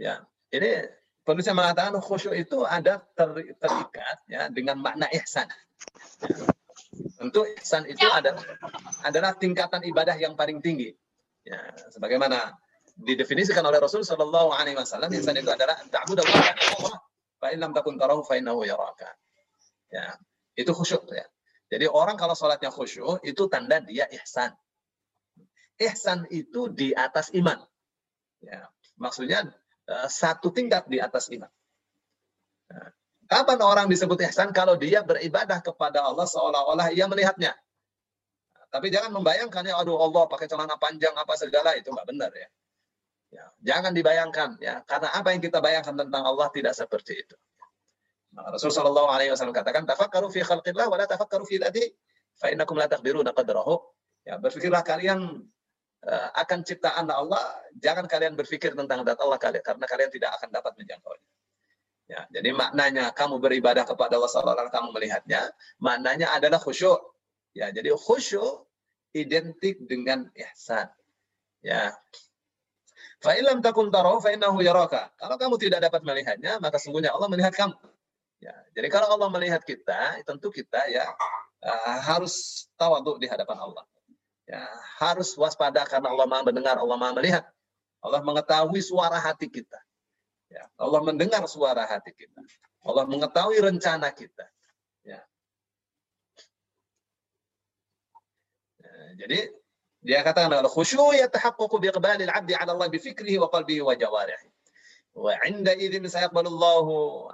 Ya, 0.00 0.24
ini 0.48 0.88
perlu 1.20 1.44
saya 1.44 1.52
mengatakan 1.52 1.92
khusyuk 2.00 2.32
itu 2.32 2.64
ada 2.64 3.04
ter, 3.12 3.52
terikat 3.60 4.16
ya 4.24 4.48
dengan 4.48 4.80
makna 4.80 5.04
ihsan. 5.12 5.44
Ya. 6.24 6.36
Tentu 7.20 7.44
ihsan 7.60 7.84
itu 7.84 8.08
adalah 8.08 8.40
adalah 9.04 9.36
tingkatan 9.36 9.84
ibadah 9.84 10.16
yang 10.16 10.32
paling 10.40 10.64
tinggi. 10.64 10.96
Ya, 11.44 11.60
sebagaimana 11.92 12.56
didefinisikan 12.96 13.60
oleh 13.60 13.76
Rasul 13.76 14.00
Shallallahu 14.00 14.56
Alaihi 14.56 14.80
Wasallam, 14.80 15.12
ihsan 15.20 15.36
itu 15.36 15.52
adalah 15.52 15.76
ta'budu 15.92 16.24
Allah 16.24 16.96
fa 17.36 17.52
in 17.52 17.60
lam 17.60 17.76
takun 17.76 18.00
tarahu 18.00 18.24
fa 18.24 18.40
innahu 18.40 18.64
yaraka. 18.64 19.12
Ya, 19.92 20.16
itu 20.56 20.72
khusyuk 20.72 21.04
ya. 21.12 21.28
Jadi 21.68 21.86
orang 21.86 22.16
kalau 22.16 22.32
sholatnya 22.32 22.72
khusyuk 22.72 23.20
itu 23.20 23.52
tanda 23.52 23.84
dia 23.84 24.08
ihsan. 24.16 24.56
Ihsan 25.76 26.24
itu 26.32 26.72
di 26.72 26.96
atas 26.96 27.32
iman. 27.36 27.60
Ya, 28.40 28.68
maksudnya 28.96 29.48
satu 30.06 30.54
tingkat 30.54 30.86
di 30.86 31.02
atas 31.02 31.26
iman. 31.34 31.50
Nah, 32.70 32.88
kapan 33.26 33.58
orang 33.62 33.86
disebut 33.90 34.18
ihsan? 34.30 34.54
Kalau 34.54 34.78
dia 34.78 35.02
beribadah 35.02 35.58
kepada 35.64 36.06
Allah 36.06 36.26
seolah-olah 36.28 36.94
ia 36.94 37.10
melihatnya. 37.10 37.54
Tapi 38.70 38.86
jangan 38.94 39.10
membayangkan 39.18 39.66
ya, 39.66 39.82
aduh 39.82 39.98
Allah 39.98 40.30
pakai 40.30 40.46
celana 40.46 40.78
panjang 40.78 41.10
apa 41.18 41.34
segala 41.34 41.74
itu 41.74 41.90
nggak 41.90 42.06
benar 42.06 42.30
ya. 42.30 42.48
ya. 43.34 43.44
Jangan 43.66 43.90
dibayangkan 43.90 44.62
ya, 44.62 44.86
karena 44.86 45.10
apa 45.10 45.34
yang 45.34 45.42
kita 45.42 45.58
bayangkan 45.58 45.98
tentang 45.98 46.22
Allah 46.22 46.46
tidak 46.54 46.78
seperti 46.78 47.18
itu. 47.18 47.34
Nah, 48.30 48.46
Rasul 48.54 48.70
Shallallahu 48.70 49.10
Alaihi 49.10 49.34
Wasallam 49.34 49.58
katakan, 49.58 49.90
tafakkaru 49.90 50.30
fi 50.30 50.46
khalqillah, 50.46 50.86
wa 50.86 50.94
la 50.94 51.10
tafakkaru 51.10 51.42
fi 51.50 51.58
dzati, 51.58 51.82
fa 52.38 52.46
innakum 52.54 52.78
la 52.78 52.86
taqdiruna 52.86 53.34
qadrahu. 53.34 53.74
Ya, 54.22 54.38
berpikirlah 54.38 54.86
kalian 54.86 55.18
Eh, 55.18 55.59
akan 56.32 56.64
ciptaan 56.64 57.06
Allah, 57.12 57.60
jangan 57.76 58.08
kalian 58.08 58.32
berpikir 58.32 58.72
tentang 58.72 59.04
zat 59.04 59.20
Allah 59.20 59.36
kalian 59.36 59.60
karena 59.60 59.84
kalian 59.84 60.10
tidak 60.10 60.30
akan 60.40 60.48
dapat 60.48 60.72
menjangkaunya. 60.80 61.28
Ya, 62.10 62.20
jadi 62.34 62.50
maknanya 62.50 63.14
kamu 63.14 63.38
beribadah 63.38 63.86
kepada 63.86 64.18
Allah 64.18 64.32
seolah 64.32 64.66
kamu 64.72 64.90
melihatnya, 64.90 65.46
maknanya 65.78 66.34
adalah 66.34 66.58
khusyuk. 66.58 66.98
Ya, 67.54 67.70
jadi 67.70 67.94
khusyuk 67.94 68.66
identik 69.14 69.78
dengan 69.86 70.26
ihsan. 70.34 70.90
Ya. 71.62 71.94
Fa 73.22 73.36
takun 73.62 73.92
fa 73.92 74.30
innahu. 74.32 74.58
Kalau 74.58 75.36
kamu 75.38 75.54
tidak 75.60 75.86
dapat 75.86 76.02
melihatnya, 76.02 76.58
maka 76.58 76.82
sungguhnya 76.82 77.14
Allah 77.14 77.28
melihat 77.30 77.54
kamu. 77.54 77.78
Ya, 78.40 78.56
jadi 78.72 78.88
kalau 78.88 79.12
Allah 79.14 79.28
melihat 79.28 79.60
kita, 79.60 80.24
tentu 80.24 80.48
kita 80.48 80.88
ya 80.88 81.04
uh, 81.60 81.98
harus 82.08 82.66
tawaduk 82.80 83.20
di 83.20 83.28
hadapan 83.28 83.60
Allah. 83.60 83.84
Ya, 84.50 84.66
harus 84.98 85.38
waspada 85.38 85.86
karena 85.86 86.10
Allah 86.10 86.26
Maha 86.26 86.42
mendengar, 86.50 86.74
Allah 86.74 86.98
Maha 86.98 87.14
melihat. 87.14 87.46
Allah 88.02 88.18
mengetahui 88.26 88.82
suara 88.82 89.22
hati 89.22 89.46
kita. 89.46 89.78
Ya, 90.50 90.66
Allah 90.74 91.06
mendengar 91.06 91.46
suara 91.46 91.86
hati 91.86 92.10
kita. 92.10 92.42
Allah 92.82 93.06
mengetahui 93.06 93.62
rencana 93.62 94.10
kita. 94.10 94.42
Ya. 95.06 95.22
ya 98.82 98.92
jadi 99.22 99.54
dia 100.02 100.24
katakan 100.26 100.66
al 100.66 100.66
khusyu 100.66 101.14
yatahaqqaqu 101.14 101.76
bi 101.78 101.86
iqbali 101.94 102.26
al-'abdi 102.26 102.58
'ala 102.58 102.74
Allah 102.74 102.88
bi 102.90 102.98
fikrihi 102.98 103.38
wa 103.38 103.46
qalbihi 103.54 103.86
wa 103.86 103.94
jawarihi. 103.94 104.48
Wa 105.14 105.38
'inda 105.46 105.78
idzin 105.78 106.10
sayaqbalu 106.10 106.50
Allah 106.58 106.86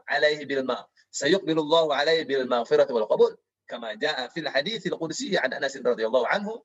'alaihi 0.04 0.44
bil 0.44 0.68
ma 0.68 0.84
sayaqbalu 1.08 1.64
Allah 1.64 1.86
'alaihi 1.96 2.28
bil 2.28 2.44
maghfirati 2.44 2.92
wal 2.92 3.08
qabul 3.08 3.32
kama 3.64 3.96
jaa 3.96 4.28
fil 4.34 4.50
hadits 4.52 4.84
al-qudsi 4.84 5.38
'an 5.40 5.56
Anas 5.56 5.72
radhiyallahu 5.80 6.28
anhu 6.28 6.60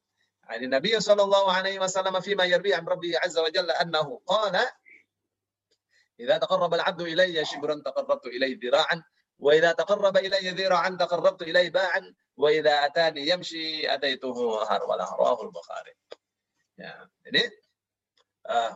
عن 0.51 0.65
النبي 0.65 1.01
صلى 1.01 1.23
الله 1.23 1.53
عليه 1.53 1.77
وسلم 1.81 2.21
فيما 2.21 2.45
يروي 2.45 2.75
عن 2.75 2.87
ربه 2.87 3.13
عز 3.19 3.39
وجل 3.39 3.71
أنه 3.71 4.21
قال 4.27 4.55
إذا 6.21 6.39
تقرب 6.39 6.75
العبد 6.75 7.01
إلي 7.01 7.45
شبرا 7.45 7.83
تقربت 7.85 8.27
إليه 8.27 8.59
ذراعا 8.63 9.03
وإذا 9.39 9.73
تقرب 9.73 10.17
إلي 10.17 10.51
ذراعا 10.51 10.97
تقربت 11.01 11.43
إليه 11.43 11.71
باعا 11.71 12.15
وإذا 12.37 12.87
أتاني 12.87 13.29
يمشي 13.29 13.95
أتيته 13.95 14.37
هرولا 14.71 15.05
رواه 15.15 15.43
البخاري 15.43 15.95
ya, 16.77 16.93
jadi 17.25 17.43
uh, 18.53 18.73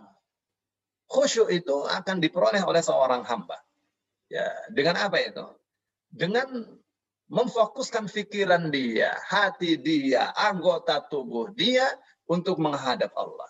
khusyuk 1.04 1.52
itu 1.52 1.84
akan 1.84 2.16
diperoleh 2.18 2.64
oleh 2.64 2.80
seorang 2.80 3.22
hamba 3.28 3.60
ya 4.32 4.48
dengan 4.72 4.96
apa 4.96 5.20
itu 5.20 5.44
dengan 6.08 6.48
memfokuskan 7.25 8.05
pikiran 8.05 8.69
dia, 8.69 9.13
hati 9.25 9.77
dia, 9.81 10.29
anggota 10.37 11.01
tubuh 11.09 11.49
dia 11.53 11.85
untuk 12.29 12.61
menghadap 12.61 13.09
Allah. 13.17 13.49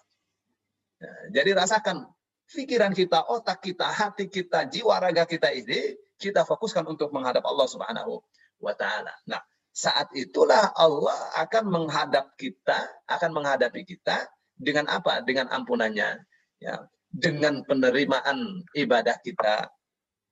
Ya, 0.99 1.41
jadi 1.41 1.59
rasakan 1.59 2.07
pikiran 2.47 2.95
kita, 2.95 3.27
otak 3.27 3.59
kita, 3.59 3.87
hati 3.91 4.31
kita, 4.31 4.63
jiwa 4.71 4.99
raga 5.03 5.27
kita 5.27 5.51
ini 5.51 5.99
kita 6.15 6.47
fokuskan 6.47 6.87
untuk 6.87 7.11
menghadap 7.11 7.43
Allah 7.43 7.67
Subhanahu 7.67 8.23
wa 8.63 8.73
taala. 8.79 9.11
Nah, 9.27 9.43
saat 9.75 10.07
itulah 10.15 10.71
Allah 10.79 11.19
akan 11.43 11.67
menghadap 11.67 12.31
kita, 12.39 12.79
akan 13.11 13.35
menghadapi 13.35 13.83
kita 13.83 14.23
dengan 14.55 14.87
apa? 14.87 15.19
Dengan 15.27 15.51
ampunannya, 15.51 16.23
ya, 16.63 16.75
dengan 17.11 17.59
penerimaan 17.67 18.63
ibadah 18.71 19.19
kita 19.19 19.67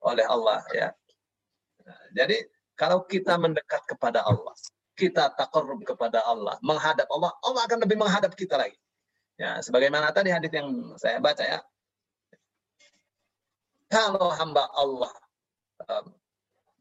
oleh 0.03 0.23
Allah 0.23 0.63
ya. 0.71 0.87
Nah, 1.83 2.01
jadi 2.15 2.39
kalau 2.73 3.05
kita 3.05 3.37
mendekat 3.37 3.85
kepada 3.85 4.25
Allah, 4.25 4.53
kita 4.93 5.33
takarrub 5.33 5.81
kepada 5.85 6.21
Allah, 6.25 6.57
menghadap 6.61 7.05
Allah, 7.09 7.33
Allah 7.41 7.61
akan 7.65 7.79
lebih 7.85 7.97
menghadap 7.97 8.33
kita 8.33 8.57
lagi. 8.57 8.77
Ya, 9.37 9.57
sebagaimana 9.65 10.13
tadi 10.13 10.29
hadis 10.29 10.53
yang 10.53 10.93
saya 11.01 11.17
baca 11.17 11.41
ya. 11.41 11.59
Kalau 13.89 14.29
hamba 14.33 14.69
Allah 14.73 15.13
um, 15.85 16.05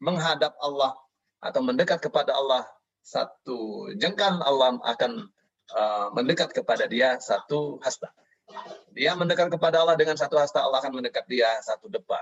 menghadap 0.01 0.53
Allah 0.61 0.97
atau 1.41 1.61
mendekat 1.61 2.01
kepada 2.01 2.33
Allah 2.33 2.65
satu 3.05 3.89
jengkal, 3.97 4.41
Allah 4.41 4.81
akan 4.81 5.29
uh, 5.73 6.07
mendekat 6.13 6.53
kepada 6.53 6.89
dia 6.89 7.17
satu 7.21 7.77
hasta. 7.81 8.09
Dia 8.93 9.17
mendekat 9.17 9.49
kepada 9.49 9.81
Allah 9.81 9.97
dengan 9.97 10.17
satu 10.17 10.37
hasta, 10.37 10.61
Allah 10.61 10.81
akan 10.81 11.01
mendekat 11.01 11.25
dia 11.25 11.49
satu 11.65 11.89
depan. 11.89 12.21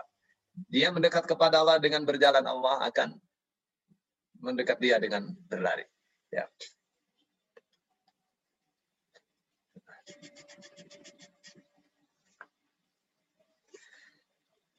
Dia 0.68 0.92
mendekat 0.92 1.28
kepada 1.28 1.64
Allah 1.64 1.80
dengan 1.80 2.04
berjalan, 2.04 2.44
Allah 2.44 2.88
akan 2.88 3.16
mendekat 4.42 4.82
dia 4.82 4.98
dengan 4.98 5.30
berlari. 5.48 5.86
Ya. 6.34 6.50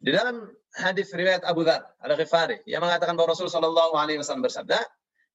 Di 0.03 0.11
dalam 0.11 0.51
hadis 0.75 1.15
riwayat 1.15 1.47
Abu 1.47 1.63
Dhar 1.63 1.87
al-Ghifari 2.03 2.59
yang 2.67 2.83
mengatakan 2.83 3.15
bahwa 3.15 3.39
Rasul 3.39 3.47
sallallahu 3.47 3.95
alaihi 3.95 4.19
wasallam 4.19 4.43
bersabda, 4.43 4.83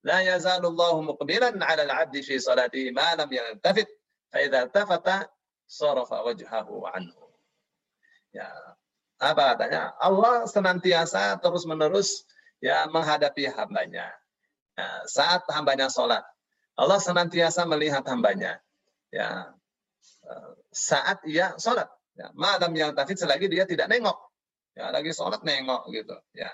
"La 0.04 0.20
yazalullahu 0.28 1.16
muqbilan 1.16 1.56
'ala 1.63 1.88
al-'abdi 1.88 2.20
fi 2.20 2.36
salatihi 2.36 2.92
ma 2.92 3.16
lam 3.16 3.32
yaltafit, 3.32 3.88
fa 4.28 4.44
idza 4.44 4.68
tafata 4.68 5.32
sarafa 5.63 6.20
wajhahu 6.28 6.84
anhu." 6.92 7.32
Ya, 8.36 8.52
apa 9.24 9.56
katanya? 9.56 9.96
Allah 10.04 10.44
senantiasa 10.52 11.40
terus-menerus 11.40 12.28
ya 12.63 12.88
menghadapi 12.89 13.50
hambanya. 13.54 14.10
Ya, 14.78 14.89
saat 15.10 15.41
hambanya 15.50 15.89
sholat, 15.89 16.22
Allah 16.78 17.00
senantiasa 17.02 17.65
melihat 17.65 18.06
hambanya. 18.06 18.62
Ya, 19.10 19.54
eh, 20.28 20.52
saat 20.70 21.26
ia 21.26 21.58
sholat, 21.58 21.89
ya, 22.13 22.30
madam 22.38 22.70
yang 22.78 22.93
tafid 22.93 23.17
selagi 23.17 23.50
dia 23.50 23.65
tidak 23.65 23.89
nengok, 23.89 24.17
ya 24.78 24.93
lagi 24.93 25.10
sholat 25.13 25.41
nengok 25.41 25.89
gitu. 25.89 26.13
Ya, 26.38 26.54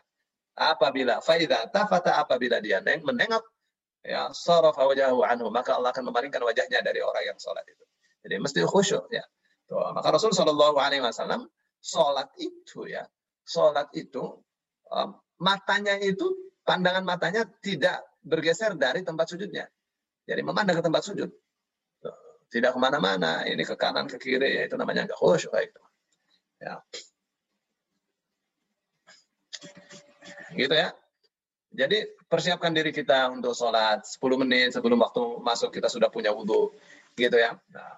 apabila 0.56 1.20
faida 1.20 1.68
tafata 1.68 2.16
apabila 2.16 2.64
dia 2.64 2.80
neng 2.80 3.04
menengok, 3.04 3.44
ya 4.06 4.32
sarafa 4.32 4.88
wajahu 4.88 5.28
anhu 5.28 5.52
maka 5.52 5.76
Allah 5.76 5.92
akan 5.92 6.08
memalingkan 6.08 6.40
wajahnya 6.44 6.80
dari 6.80 7.04
orang 7.04 7.24
yang 7.28 7.38
sholat 7.40 7.68
itu. 7.68 7.84
Jadi 8.24 8.36
mesti 8.40 8.62
khusyuk 8.64 9.12
ya. 9.12 9.24
Tuh, 9.68 9.80
maka 9.96 10.12
Rasul 10.12 10.32
Shallallahu 10.36 10.80
sholat 11.84 12.30
itu 12.40 12.88
ya, 12.88 13.04
sholat 13.44 13.92
itu 13.96 14.40
um, 14.88 15.20
matanya 15.44 16.00
itu 16.00 16.32
pandangan 16.64 17.04
matanya 17.04 17.44
tidak 17.60 18.08
bergeser 18.24 18.80
dari 18.80 19.04
tempat 19.04 19.28
sujudnya. 19.28 19.68
Jadi 20.24 20.40
memandang 20.40 20.80
ke 20.80 20.84
tempat 20.84 21.04
sujud. 21.04 21.30
Tidak 22.48 22.72
ke 22.72 22.80
mana-mana, 22.80 23.44
ini 23.50 23.66
ke 23.66 23.76
kanan, 23.76 24.08
ke 24.08 24.16
kiri, 24.22 24.62
ya 24.62 24.64
itu 24.70 24.78
namanya 24.80 25.10
nggak 25.10 25.20
khusyuk. 25.20 25.52
Itu. 25.52 25.82
Ya. 26.64 26.80
Gitu 30.54 30.72
ya. 30.74 30.94
Jadi 31.74 31.98
persiapkan 32.30 32.70
diri 32.70 32.94
kita 32.94 33.34
untuk 33.34 33.58
sholat 33.58 34.06
10 34.06 34.22
menit 34.46 34.78
sebelum 34.78 35.02
waktu 35.02 35.42
masuk 35.42 35.74
kita 35.74 35.90
sudah 35.90 36.14
punya 36.14 36.30
wudhu. 36.30 36.72
Gitu 37.18 37.34
ya. 37.34 37.58
Nah, 37.74 37.98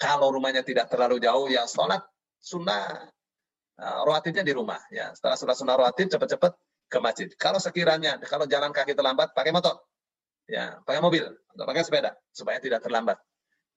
kalau 0.00 0.32
rumahnya 0.32 0.64
tidak 0.64 0.88
terlalu 0.88 1.20
jauh, 1.20 1.46
ya 1.52 1.68
sholat 1.68 2.00
sunnah 2.40 3.12
uh, 3.78 4.00
rawatibnya 4.04 4.42
di 4.42 4.52
rumah. 4.52 4.78
Ya, 4.90 5.14
setelah 5.14 5.38
sholat 5.38 5.56
sunnah 5.56 5.76
rawatib 5.78 6.10
cepat-cepat 6.10 6.52
ke 6.88 6.98
masjid. 6.98 7.28
Kalau 7.38 7.62
sekiranya 7.62 8.18
kalau 8.26 8.44
jalan 8.44 8.74
kaki 8.74 8.92
terlambat, 8.98 9.32
pakai 9.32 9.54
motor, 9.54 9.78
ya, 10.50 10.82
pakai 10.82 11.00
mobil 11.00 11.24
atau 11.24 11.64
pakai 11.64 11.82
sepeda 11.86 12.16
supaya 12.34 12.58
tidak 12.58 12.82
terlambat. 12.82 13.18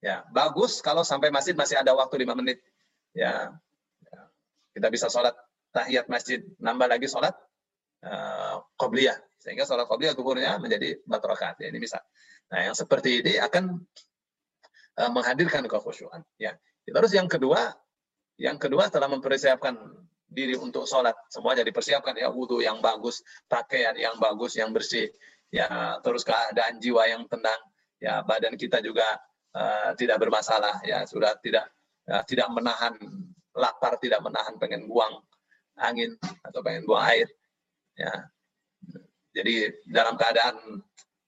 Ya, 0.01 0.25
bagus 0.33 0.81
kalau 0.81 1.05
sampai 1.05 1.29
masjid 1.29 1.53
masih 1.53 1.77
ada 1.77 1.93
waktu 1.93 2.25
lima 2.25 2.33
menit. 2.33 2.57
Ya, 3.13 3.53
ya, 4.01 4.19
kita 4.73 4.87
bisa 4.89 5.07
sholat 5.11 5.37
tahiyat 5.71 6.09
masjid, 6.09 6.41
nambah 6.57 6.87
lagi 6.89 7.05
sholat 7.05 7.35
uh, 8.03 8.65
qobliyah 8.75 9.19
sehingga 9.41 9.65
sholat 9.65 9.85
qobliyah 9.85 10.13
guburnya 10.17 10.57
menjadi 10.57 11.01
empat. 11.05 11.61
Ya, 11.61 11.67
ini 11.69 11.77
bisa. 11.77 12.01
Nah, 12.51 12.67
yang 12.67 12.75
seperti 12.75 13.23
ini 13.23 13.39
akan 13.39 13.79
uh, 14.99 15.11
menghadirkan 15.11 15.65
kekhusyuan. 15.65 16.21
Ya. 16.35 16.57
Terus 16.85 17.13
yang 17.15 17.29
kedua, 17.29 17.71
yang 18.41 18.57
kedua 18.57 18.89
setelah 18.89 19.05
mempersiapkan 19.13 19.77
diri 20.25 20.57
untuk 20.57 20.89
sholat, 20.89 21.13
semuanya 21.29 21.61
dipersiapkan 21.61 22.17
ya 22.17 22.33
wudhu 22.33 22.65
yang 22.65 22.81
bagus, 22.81 23.21
pakaian 23.45 23.93
yang 23.93 24.17
bagus, 24.17 24.57
yang 24.57 24.73
bersih, 24.73 25.13
ya 25.53 26.01
terus 26.01 26.25
keadaan 26.25 26.81
jiwa 26.81 27.05
yang 27.05 27.29
tenang, 27.29 27.61
ya 28.01 28.25
badan 28.25 28.57
kita 28.57 28.81
juga 28.81 29.05
uh, 29.53 29.93
tidak 29.93 30.17
bermasalah, 30.17 30.81
ya 30.81 31.05
sudah 31.05 31.37
tidak 31.43 31.69
uh, 32.09 32.23
tidak 32.25 32.49
menahan 32.49 32.97
lapar, 33.53 34.01
tidak 34.01 34.23
menahan 34.25 34.57
pengen 34.57 34.89
buang 34.89 35.21
angin 35.77 36.17
atau 36.41 36.65
pengen 36.65 36.87
buang 36.89 37.05
air, 37.05 37.29
ya. 37.93 38.11
Jadi 39.31 39.69
dalam 39.87 40.19
keadaan 40.19 40.55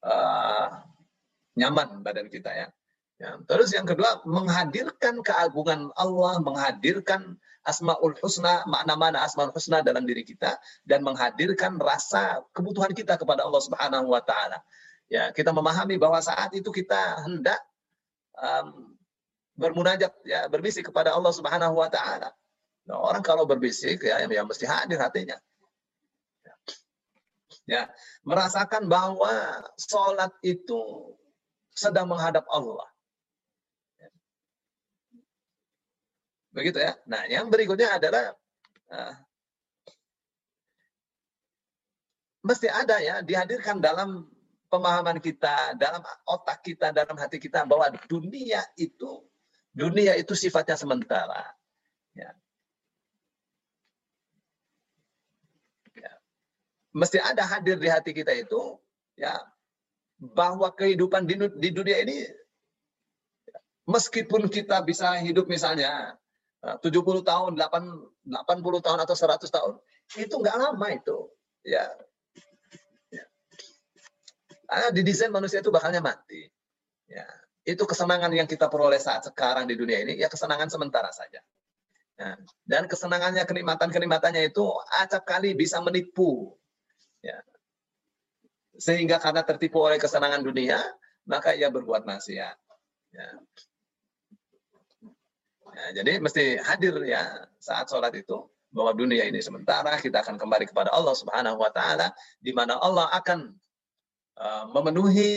uh, 0.03 0.67
nyaman 1.55 2.01
badan 2.01 2.27
kita 2.27 2.51
ya. 2.51 2.67
Ya, 3.23 3.39
terus 3.47 3.71
yang 3.71 3.87
kedua 3.87 4.19
menghadirkan 4.27 5.23
keagungan 5.23 5.95
Allah, 5.95 6.43
menghadirkan 6.43 7.39
asmaul 7.63 8.19
husna, 8.19 8.67
makna-makna 8.67 9.23
asmaul 9.23 9.55
husna 9.55 9.79
dalam 9.79 10.03
diri 10.03 10.27
kita 10.27 10.59
dan 10.83 11.07
menghadirkan 11.07 11.79
rasa 11.79 12.43
kebutuhan 12.51 12.91
kita 12.91 13.15
kepada 13.15 13.47
Allah 13.47 13.63
Subhanahu 13.63 14.11
wa 14.11 14.19
taala. 14.19 14.59
Ya, 15.07 15.31
kita 15.31 15.55
memahami 15.55 15.95
bahwa 15.95 16.19
saat 16.19 16.51
itu 16.51 16.67
kita 16.67 17.23
hendak 17.23 17.63
um, 18.35 18.91
bermunajat 19.55 20.11
ya, 20.27 20.51
berbisik 20.51 20.91
kepada 20.91 21.15
Allah 21.15 21.31
Subhanahu 21.31 21.79
wa 21.79 21.87
taala. 21.87 22.35
Nah, 22.91 22.99
orang 22.99 23.23
kalau 23.23 23.47
berbisik 23.47 24.03
ya, 24.03 24.19
ya 24.19 24.43
mesti 24.43 24.67
hadir 24.67 24.99
hatinya. 24.99 25.39
Ya, 27.63 27.87
merasakan 28.27 28.91
bahwa 28.91 29.63
sholat 29.79 30.35
itu 30.43 31.15
sedang 31.71 32.11
menghadap 32.11 32.43
Allah. 32.51 32.91
Begitu 36.53 36.77
ya. 36.77 36.93
Nah, 37.09 37.25
yang 37.25 37.49
berikutnya 37.49 37.97
adalah 37.97 38.37
uh, 38.93 39.13
mesti 42.45 42.69
ada 42.69 43.01
ya 43.01 43.15
dihadirkan 43.25 43.81
dalam 43.81 44.29
pemahaman 44.69 45.17
kita, 45.17 45.73
dalam 45.77 46.05
otak 46.29 46.61
kita, 46.61 46.93
dalam 46.93 47.17
hati 47.17 47.41
kita 47.41 47.65
bahwa 47.65 47.89
dunia 48.05 48.61
itu 48.77 49.25
dunia 49.73 50.13
itu 50.13 50.37
sifatnya 50.37 50.77
sementara. 50.77 51.41
Ya. 52.13 52.29
Ya. 55.97 56.13
Mesti 56.93 57.17
ada 57.17 57.49
hadir 57.49 57.81
di 57.81 57.89
hati 57.89 58.13
kita 58.13 58.29
itu 58.37 58.77
ya 59.17 59.41
bahwa 60.21 60.69
kehidupan 60.69 61.25
di, 61.25 61.35
di 61.57 61.69
dunia 61.73 61.97
ini 62.05 62.29
meskipun 63.89 64.47
kita 64.47 64.79
bisa 64.85 65.17
hidup 65.19 65.49
misalnya 65.49 66.15
70 66.63 66.79
eh, 66.79 67.23
tahun, 67.27 67.51
8, 67.59 68.23
80 68.31 68.85
tahun 68.87 68.99
atau 69.03 69.15
100 69.19 69.51
tahun, 69.51 69.73
itu 70.15 70.31
nggak 70.31 70.55
lama 70.55 70.87
itu. 70.95 71.27
Ya. 71.67 71.91
ya. 73.11 73.25
Karena 74.63 74.87
didesain 74.95 75.27
manusia 75.27 75.59
itu 75.59 75.67
bakalnya 75.75 75.99
mati. 75.99 76.47
Ya. 77.11 77.27
Itu 77.67 77.83
kesenangan 77.83 78.31
yang 78.31 78.47
kita 78.47 78.71
peroleh 78.71 78.99
saat 78.99 79.27
sekarang 79.27 79.67
di 79.67 79.75
dunia 79.75 80.07
ini, 80.07 80.15
ya 80.15 80.31
kesenangan 80.31 80.71
sementara 80.71 81.11
saja. 81.11 81.43
Ya. 82.15 82.39
Dan 82.63 82.87
kesenangannya, 82.87 83.43
kenikmatan-kenikmatannya 83.43 84.47
itu 84.47 84.63
acap 85.03 85.27
kali 85.27 85.59
bisa 85.59 85.83
menipu. 85.83 86.55
Ya. 87.19 87.43
Sehingga 88.79 89.19
karena 89.19 89.43
tertipu 89.43 89.83
oleh 89.83 89.99
kesenangan 89.99 90.39
dunia, 90.39 90.79
maka 91.27 91.51
ia 91.51 91.67
berbuat 91.67 92.07
maksiat. 92.07 92.57
Ya. 93.11 93.27
Ya, 95.73 96.03
jadi 96.03 96.21
mesti 96.21 96.61
hadir 96.61 96.93
ya 97.01 97.49
saat 97.57 97.89
sholat 97.89 98.13
itu 98.13 98.45
bahwa 98.73 98.93
dunia 98.93 99.25
ini 99.25 99.41
sementara 99.41 99.97
kita 99.97 100.21
akan 100.21 100.37
kembali 100.37 100.69
kepada 100.69 100.93
Allah 100.93 101.13
Subhanahu 101.17 101.57
wa 101.57 101.69
taala 101.73 102.13
di 102.41 102.53
mana 102.53 102.77
Allah 102.77 103.09
akan 103.09 103.53
uh, 104.37 104.65
memenuhi 104.69 105.33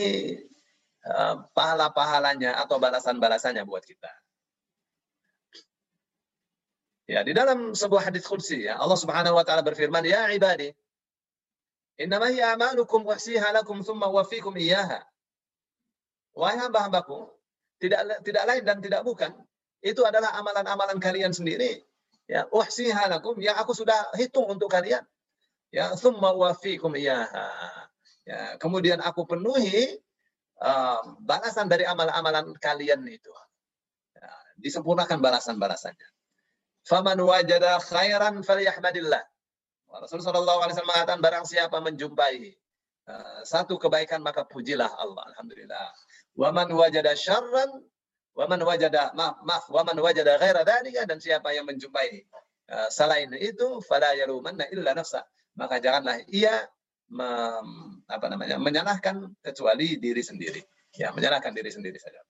uh, 1.09 1.45
pahala-pahalanya 1.57 2.57
atau 2.61 2.77
balasan-balasannya 2.77 3.65
buat 3.65 3.85
kita. 3.85 4.09
Ya, 7.07 7.23
di 7.23 7.33
dalam 7.33 7.73
sebuah 7.73 8.11
hadis 8.11 8.27
qudsi 8.27 8.67
ya 8.67 8.77
Allah 8.77 8.99
Subhanahu 8.99 9.41
wa 9.41 9.45
taala 9.47 9.65
berfirman, 9.65 10.05
"Ya 10.05 10.29
ibadi, 10.37 10.69
innama 11.97 12.29
hiya 12.29 12.59
amalukum 12.59 13.09
wahsiha 13.09 13.57
lakum 13.57 13.81
thumma 13.81 14.11
wafikum 14.13 14.53
iyyaha." 14.53 15.01
Wahai 16.37 16.61
hamba-hambaku, 16.61 17.33
tidak 17.81 18.21
tidak 18.21 18.45
lain 18.45 18.63
dan 18.67 18.79
tidak 18.85 19.01
bukan 19.01 19.33
itu 19.85 20.03
adalah 20.03 20.37
amalan-amalan 20.39 20.99
kalian 21.01 21.33
sendiri. 21.33 21.85
Ya, 22.27 22.49
uhsiha 22.51 23.07
lakum, 23.07 23.39
yang 23.39 23.55
aku 23.55 23.71
sudah 23.71 24.11
hitung 24.19 24.51
untuk 24.51 24.67
kalian. 24.67 25.03
Ya, 25.71 25.95
thumma 25.95 26.35
wafikum 26.35 26.95
iyaha. 26.99 27.47
Ya, 28.27 28.59
kemudian 28.59 28.99
aku 28.99 29.23
penuhi 29.23 30.03
um, 30.59 31.23
balasan 31.23 31.71
dari 31.71 31.87
amalan-amalan 31.87 32.51
kalian 32.59 33.07
itu. 33.07 33.31
Ya, 34.19 34.31
disempurnakan 34.59 35.23
balasan-balasannya. 35.23 36.09
Faman 36.87 37.19
wajada 37.23 37.79
khairan 37.83 38.43
falyahmadillah. 38.43 39.23
Rasulullah 39.87 40.59
SAW 40.67 40.83
mengatakan 40.83 41.23
barang 41.23 41.45
siapa 41.47 41.79
menjumpai 41.79 42.53
uh, 43.07 43.41
satu 43.47 43.79
kebaikan 43.79 44.19
maka 44.19 44.43
pujilah 44.43 44.91
Allah. 44.99 45.23
Alhamdulillah. 45.35 45.95
Waman 46.37 46.69
wajada 46.75 47.15
syarran 47.15 47.87
Waman 48.37 48.61
wajada 48.69 49.17
maaf, 49.17 49.41
maaf 49.49 49.65
waman 49.73 49.97
wajada 49.97 50.37
ghaira 50.37 50.61
dzalika 50.61 51.09
dan 51.09 51.17
siapa 51.17 51.57
yang 51.57 51.65
menjumpai 51.65 52.29
uh, 52.69 52.89
selain 52.93 53.33
itu 53.41 53.81
fala 53.81 54.13
yalumanna 54.13 54.69
illa 54.69 54.93
nafsa. 54.93 55.25
Maka 55.57 55.81
janganlah 55.81 56.21
ia 56.29 56.69
mem, 57.09 58.05
apa 58.05 58.27
namanya 58.29 58.61
menyalahkan 58.61 59.41
kecuali 59.41 59.97
diri 59.97 60.21
sendiri. 60.21 60.61
Ya, 61.01 61.17
menyalahkan 61.17 61.57
diri 61.57 61.73
sendiri 61.73 61.97
saja. 61.97 62.21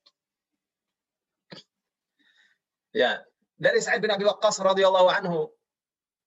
Ya, 2.95 3.19
dari 3.59 3.83
Sa'id 3.83 3.99
bin 3.99 4.11
Abi 4.15 4.25
Waqqas 4.31 4.63
radhiyallahu 4.63 5.11
anhu 5.11 5.51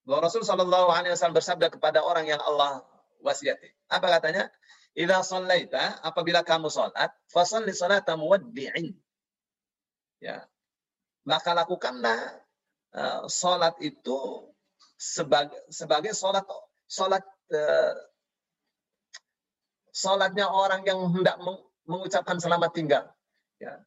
bahwa 0.04 0.28
Rasul 0.28 0.44
sallallahu 0.44 0.92
alaihi 0.92 1.16
wasallam 1.16 1.40
bersabda 1.40 1.72
kepada 1.72 2.04
orang 2.04 2.28
yang 2.28 2.44
Allah 2.44 2.84
wasiati. 3.24 3.72
Apa 3.88 4.12
katanya? 4.20 4.52
Idza 4.92 5.24
shallaita 5.24 6.04
apabila 6.04 6.44
kamu 6.44 6.68
salat, 6.68 7.16
fasalli 7.32 7.72
salata 7.72 8.20
muwaddi'in 8.20 8.92
ya 10.20 10.44
maka 11.28 11.52
lakukanlah 11.56 12.20
eh, 12.96 13.22
sholat 13.28 13.76
itu 13.84 14.50
sebagai 15.00 15.60
sebagai 15.72 16.12
sholat 16.12 16.44
sholat 16.88 17.24
eh, 17.52 17.94
sholatnya 19.94 20.48
orang 20.48 20.82
yang 20.88 21.00
hendak 21.12 21.38
meng- 21.44 21.66
mengucapkan 21.90 22.38
selamat 22.38 22.72
tinggal. 22.72 23.04
Ya. 23.58 23.82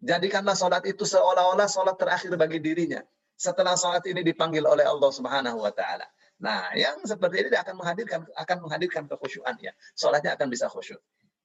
Jadikanlah 0.00 0.54
sholat 0.54 0.86
itu 0.86 1.02
seolah-olah 1.02 1.66
sholat 1.66 1.96
terakhir 1.98 2.32
bagi 2.38 2.62
dirinya. 2.62 3.02
Setelah 3.36 3.76
sholat 3.76 4.04
ini 4.08 4.24
dipanggil 4.24 4.64
oleh 4.64 4.86
Allah 4.86 5.10
Subhanahu 5.12 5.60
Wa 5.60 5.72
Taala. 5.74 6.06
Nah, 6.36 6.72
yang 6.76 7.00
seperti 7.04 7.48
ini 7.48 7.56
akan 7.56 7.80
menghadirkan 7.80 8.20
akan 8.36 8.56
menghadirkan 8.64 9.02
kekhusyuan 9.08 9.56
ya. 9.60 9.72
Sholatnya 9.96 10.36
akan 10.36 10.48
bisa 10.52 10.68
khusyuk. 10.68 11.00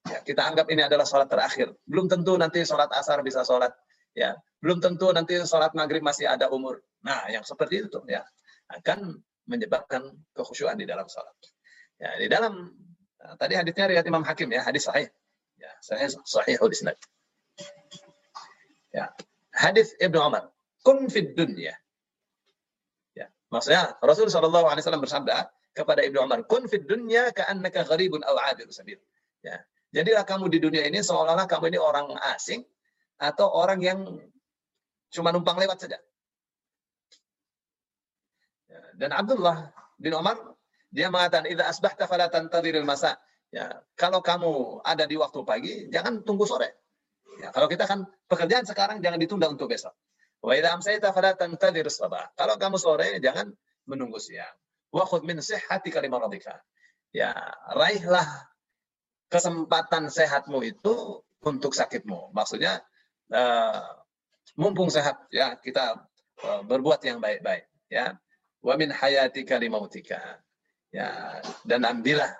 Ya, 0.07 0.19
kita 0.23 0.43
anggap 0.43 0.67
ini 0.67 0.83
adalah 0.83 1.07
sholat 1.07 1.31
terakhir. 1.31 1.71
Belum 1.87 2.11
tentu 2.11 2.35
nanti 2.35 2.63
sholat 2.67 2.91
asar 2.91 3.23
bisa 3.23 3.43
sholat. 3.47 3.71
Ya, 4.11 4.35
belum 4.59 4.83
tentu 4.83 5.07
nanti 5.15 5.39
sholat 5.47 5.71
maghrib 5.71 6.03
masih 6.03 6.27
ada 6.27 6.51
umur. 6.51 6.83
Nah, 7.01 7.31
yang 7.31 7.47
seperti 7.47 7.87
itu 7.87 7.99
ya 8.11 8.21
akan 8.67 9.19
menyebabkan 9.47 10.03
kekhusyuan 10.35 10.75
di 10.75 10.85
dalam 10.85 11.07
sholat. 11.07 11.33
Ya, 12.01 12.17
di 12.19 12.27
dalam 12.27 12.75
Nah, 13.21 13.37
tadi 13.37 13.53
hadisnya 13.53 13.85
riwayat 13.85 14.07
Imam 14.09 14.25
Hakim 14.25 14.49
ya, 14.49 14.65
hadis 14.65 14.89
sahih. 14.89 15.09
Ya, 15.61 15.71
sahih 15.85 16.09
sahihul 16.25 16.73
isnad. 16.73 16.97
Ya. 18.89 19.13
Hadis 19.53 19.93
Ibnu 20.01 20.17
Umar, 20.17 20.49
kun 20.81 21.05
fid 21.11 21.37
dunya. 21.37 21.77
Ya, 23.13 23.29
maksudnya 23.53 23.93
Rasul 24.01 24.31
wasallam 24.31 25.03
bersabda 25.03 25.53
kepada 25.75 26.01
Ibnu 26.01 26.23
Umar, 26.25 26.41
kun 26.49 26.65
fid 26.65 26.89
dunya 26.89 27.29
ka'annaka 27.29 27.85
gharibun 27.85 28.25
aw 28.25 28.33
'abir 28.49 28.65
sabil. 28.73 28.97
Ya. 29.45 29.61
Jadilah 29.91 30.23
kamu 30.23 30.47
di 30.47 30.57
dunia 30.63 30.87
ini 30.87 31.03
seolah-olah 31.03 31.45
kamu 31.45 31.75
ini 31.75 31.79
orang 31.79 32.15
asing 32.33 32.63
atau 33.21 33.45
orang 33.53 33.79
yang 33.85 33.99
cuma 35.13 35.29
numpang 35.29 35.61
lewat 35.61 35.85
saja. 35.85 36.01
Ya, 38.65 38.81
Dan 38.97 39.13
Abdullah 39.13 39.69
bin 40.01 40.17
Umar 40.17 40.57
dia 40.89 41.13
mengatakan, 41.13 41.45
"Idza 41.45 41.69
asbahta 41.69 42.09
fala 42.09 42.33
tantadhiril 42.33 42.83
masa." 42.83 43.21
Ya, 43.53 43.83
kalau 43.93 44.25
kamu 44.25 44.81
ada 44.81 45.05
di 45.05 45.19
waktu 45.19 45.39
pagi, 45.45 45.73
jangan 45.93 46.25
tunggu 46.25 46.49
sore. 46.49 46.81
Ya, 47.37 47.53
kalau 47.53 47.67
kita 47.69 47.85
kan 47.85 48.09
pekerjaan 48.25 48.65
sekarang 48.65 49.03
jangan 49.03 49.19
ditunda 49.21 49.45
untuk 49.51 49.69
besok. 49.69 49.93
Wa 50.41 50.57
idza 50.57 50.73
amsayta 50.73 51.13
fala 51.13 51.37
tantadhir 51.37 51.85
sabah. 51.93 52.33
Kalau 52.33 52.57
kamu 52.57 52.81
sore 52.81 53.21
jangan 53.21 53.53
menunggu 53.85 54.17
siang. 54.17 54.55
Wa 54.89 55.05
khudh 55.05 55.27
min 55.27 55.37
sihhatika 55.43 56.01
limaradika. 56.01 56.57
Ya, 57.11 57.35
raihlah 57.75 58.25
kesempatan 59.27 60.07
sehatmu 60.07 60.63
itu 60.63 61.23
untuk 61.43 61.75
sakitmu. 61.75 62.31
Maksudnya 62.31 62.83
eh, 63.31 63.81
mumpung 64.59 64.91
sehat 64.91 65.27
ya 65.31 65.55
kita 65.57 66.05
eh, 66.43 66.61
berbuat 66.67 66.99
yang 67.07 67.23
baik-baik 67.23 67.65
ya. 67.87 68.15
Wa 68.61 68.77
min 68.77 68.93
hayatika 68.93 69.57
limautika. 69.57 70.37
Ya, 70.91 71.39
dan 71.63 71.87
ambillah 71.87 72.35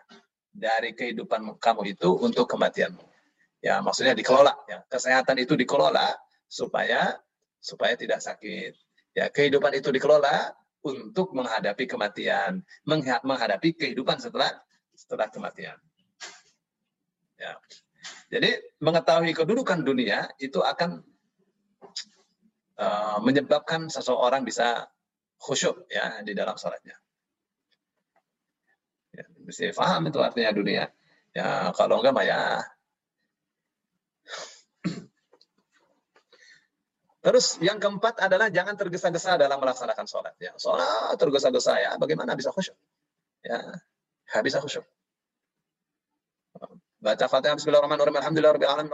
dari 0.52 0.92
kehidupan 0.92 1.56
kamu 1.56 1.96
itu 1.96 2.12
untuk 2.20 2.52
kematianmu. 2.52 3.00
Ya, 3.64 3.80
maksudnya 3.80 4.12
dikelola. 4.12 4.52
Ya. 4.68 4.84
Kesehatan 4.92 5.40
itu 5.40 5.56
dikelola 5.56 6.12
supaya 6.52 7.16
supaya 7.64 7.96
tidak 7.96 8.20
sakit. 8.20 8.76
Ya, 9.16 9.32
kehidupan 9.32 9.72
itu 9.80 9.88
dikelola 9.88 10.52
untuk 10.84 11.32
menghadapi 11.32 11.86
kematian, 11.88 12.60
mengha- 12.84 13.24
menghadapi 13.24 13.78
kehidupan 13.78 14.20
setelah 14.20 14.52
setelah 14.98 15.30
kematian. 15.32 15.78
Ya. 17.40 17.56
Jadi 18.32 18.80
mengetahui 18.80 19.36
kedudukan 19.36 19.84
dunia 19.84 20.32
itu 20.40 20.64
akan 20.64 21.04
eh, 22.80 23.18
menyebabkan 23.20 23.92
seseorang 23.92 24.48
bisa 24.48 24.88
khusyuk 25.36 25.84
ya 25.92 26.24
di 26.24 26.32
dalam 26.32 26.56
sholatnya. 26.56 26.96
Ya, 29.12 29.28
mesti 29.44 29.76
paham 29.76 30.08
itu 30.08 30.24
artinya 30.24 30.56
dunia. 30.56 30.88
Ya, 31.36 31.76
kalau 31.76 32.00
enggak 32.00 32.16
mah 32.16 32.24
ya. 32.24 32.42
Terus 37.22 37.62
yang 37.62 37.78
keempat 37.78 38.18
adalah 38.18 38.50
jangan 38.50 38.74
tergesa-gesa 38.80 39.38
dalam 39.38 39.60
melaksanakan 39.60 40.08
sholat. 40.08 40.34
Ya, 40.40 40.56
sholat 40.56 41.20
tergesa-gesa 41.20 41.78
ya, 41.78 41.92
bagaimana 42.00 42.34
bisa 42.34 42.50
khusyuk? 42.50 42.74
Ya, 43.44 43.60
bisa 44.42 44.64
khusyuk. 44.64 44.88
Baca 47.02 47.26
Fatihah 47.26 47.58
Bismillahirrahmanirrahim. 47.58 48.18
Alhamdulillah 48.22 48.54
Rabbil 48.54 48.70
Alamin. 48.70 48.94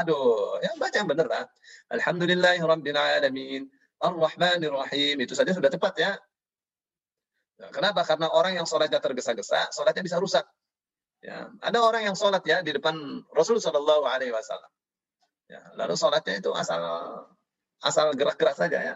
Aduh, 0.00 0.56
ya 0.64 0.72
baca 0.80 0.96
yang 0.96 1.08
benar 1.12 1.28
lah. 1.28 1.44
Alhamdulillahi 1.92 2.60
Rabbil 2.64 2.96
Alamin. 2.96 3.62
Ar-Rahmanirrahim. 4.00 5.16
Itu 5.20 5.36
saja 5.36 5.52
sudah 5.52 5.68
tepat 5.68 5.94
ya. 6.00 6.16
Nah, 7.60 7.68
kenapa? 7.68 8.00
Karena 8.02 8.32
orang 8.32 8.56
yang 8.56 8.66
sholatnya 8.66 8.98
tergesa-gesa, 8.98 9.70
sholatnya 9.70 10.02
bisa 10.02 10.16
rusak. 10.18 10.48
Ya, 11.20 11.52
ada 11.60 11.78
orang 11.80 12.04
yang 12.04 12.16
sholat 12.16 12.44
ya 12.44 12.60
di 12.60 12.72
depan 12.76 12.96
Rasul 13.32 13.56
Shallallahu 13.56 14.04
Alaihi 14.04 14.32
Wasallam. 14.32 14.68
Ya, 15.48 15.60
lalu 15.76 15.96
sholatnya 15.96 16.40
itu 16.40 16.52
asal 16.52 16.80
asal 17.80 18.12
gerak-gerak 18.16 18.56
saja 18.56 18.80
ya. 18.80 18.94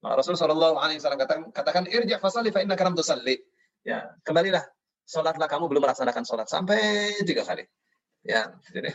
Nah, 0.00 0.16
Rasul 0.16 0.36
Shallallahu 0.36 0.76
Alaihi 0.80 1.00
Wasallam 1.00 1.20
katakan, 1.20 1.42
katakan 1.52 1.84
irja 1.88 2.16
fasalli 2.16 2.48
fa 2.48 2.64
karam 2.64 2.96
tusalli. 2.96 3.36
Ya, 3.84 4.12
kembalilah. 4.24 4.64
Sholatlah 5.08 5.48
kamu 5.48 5.68
belum 5.68 5.84
melaksanakan 5.84 6.24
sholat 6.24 6.48
sampai 6.48 7.16
tiga 7.24 7.44
kali. 7.44 7.64
Ya, 8.20 8.52
jadi 8.68 8.92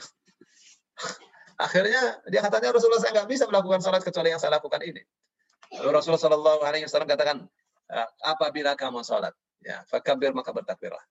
akhirnya 1.57 2.21
dia 2.29 2.41
katanya 2.45 2.77
Rasulullah 2.77 3.01
saya 3.01 3.13
nggak 3.15 3.29
bisa 3.31 3.43
melakukan 3.49 3.81
sholat 3.81 4.01
kecuali 4.05 4.29
yang 4.29 4.41
saya 4.41 4.59
lakukan 4.61 4.81
ini. 4.85 5.01
Lalu 5.81 5.89
Rasulullah 5.97 6.21
Shallallahu 6.21 6.61
Alaihi 6.61 6.85
Wasallam 6.85 7.09
katakan, 7.09 7.37
"Eh, 7.89 8.07
apabila 8.21 8.77
kamu 8.77 9.01
sholat, 9.01 9.33
ya, 9.65 9.81
fakabir 9.89 10.29
maka 10.31 10.53
bertakbirlah. 10.53 11.01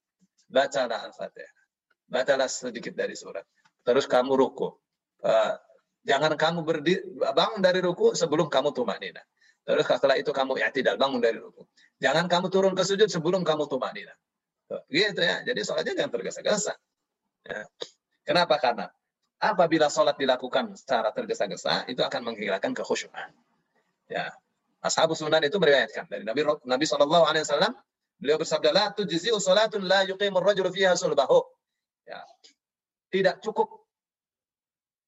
Bacalah 0.46 1.10
al-fatihah. 1.10 1.50
Bacalah 2.06 2.46
sedikit 2.46 2.94
dari 2.94 3.18
surat. 3.18 3.42
Terus 3.82 4.06
kamu 4.06 4.38
ruku. 4.38 4.70
Eh, 5.24 5.54
jangan 6.06 6.38
kamu 6.38 6.60
berdiri, 6.62 7.02
bangun 7.34 7.60
dari 7.64 7.80
ruku 7.82 8.14
sebelum 8.14 8.46
kamu 8.46 8.70
tumak 8.70 9.02
nina. 9.02 9.24
Terus 9.64 9.88
setelah 9.88 10.20
itu 10.20 10.30
kamu 10.30 10.60
i'tidal, 10.60 11.00
bangun 11.00 11.18
dari 11.18 11.40
ruku. 11.40 11.64
Jangan 11.98 12.28
kamu 12.28 12.52
turun 12.52 12.72
ke 12.76 12.84
sujud 12.84 13.08
sebelum 13.08 13.42
kamu 13.42 13.64
tumak 13.66 13.96
nina. 13.96 14.12
Gitu 14.92 15.20
ya. 15.20 15.40
Jadi 15.42 15.60
sholatnya 15.64 16.04
jangan 16.04 16.12
tergesa-gesa. 16.12 16.74
Ya. 17.48 17.64
Kenapa? 18.24 18.56
Karena 18.56 18.88
apabila 19.38 19.92
sholat 19.92 20.16
dilakukan 20.16 20.72
secara 20.74 21.12
tergesa-gesa, 21.12 21.84
itu 21.92 22.00
akan 22.00 22.32
menghilangkan 22.32 22.72
kekhusyuan. 22.72 23.30
Ya. 24.08 24.32
Ashabus 24.84 25.20
sunan 25.20 25.40
itu 25.40 25.56
meriwayatkan 25.56 26.12
dari 26.12 26.28
Nabi 26.28 26.44
Nabi 26.44 26.84
Shallallahu 26.84 27.24
Alaihi 27.24 27.44
Wasallam 27.48 27.72
beliau 28.20 28.36
bersabda 28.36 28.68
la 28.68 28.92
tujzi'u 28.92 29.40
salatun 29.40 29.88
la 29.88 30.04
yuqimur 30.04 30.44
rajulu 30.44 30.68
fiha 30.68 30.92
sulbahu. 30.92 31.40
Ya. 32.04 32.20
Tidak 33.08 33.40
cukup 33.40 33.84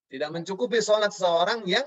tidak 0.08 0.32
mencukupi 0.32 0.80
sholat 0.80 1.12
seseorang 1.12 1.66
yang 1.68 1.84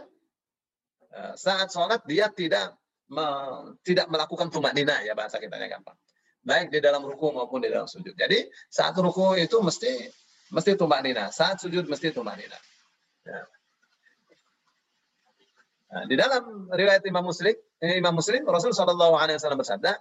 eh, 1.09 1.33
saat 1.33 1.73
sholat 1.73 2.05
dia 2.05 2.29
tidak 2.29 2.77
me- 3.09 3.73
tidak 3.81 4.05
melakukan 4.05 4.53
tumak 4.53 4.77
nina 4.77 5.01
ya 5.01 5.17
bahasa 5.17 5.41
kita 5.41 5.57
gampang. 5.57 5.97
Baik 6.45 6.69
di 6.69 6.79
dalam 6.79 7.03
ruku 7.03 7.33
maupun 7.33 7.59
di 7.59 7.73
dalam 7.73 7.89
sujud. 7.89 8.13
Jadi 8.13 8.47
saat 8.69 8.93
ruku 8.95 9.33
itu 9.35 9.57
mesti 9.59 10.07
mesti 10.49 10.73
tumak 10.77 11.01
nina, 11.05 11.29
saat 11.29 11.61
sujud 11.61 11.85
mesti 11.85 12.13
tumak 12.13 12.37
nina. 12.37 12.57
Ya. 13.25 13.41
Nah, 15.89 16.03
di 16.05 16.15
dalam 16.17 16.69
riwayat 16.69 17.01
Imam 17.09 17.25
Muslim, 17.25 17.57
eh, 17.81 17.97
Imam 17.97 18.13
Muslim 18.13 18.45
Rasul 18.45 18.77
Shallallahu 18.77 19.17
Alaihi 19.17 19.41
Wasallam 19.41 19.61
bersabda, 19.61 19.97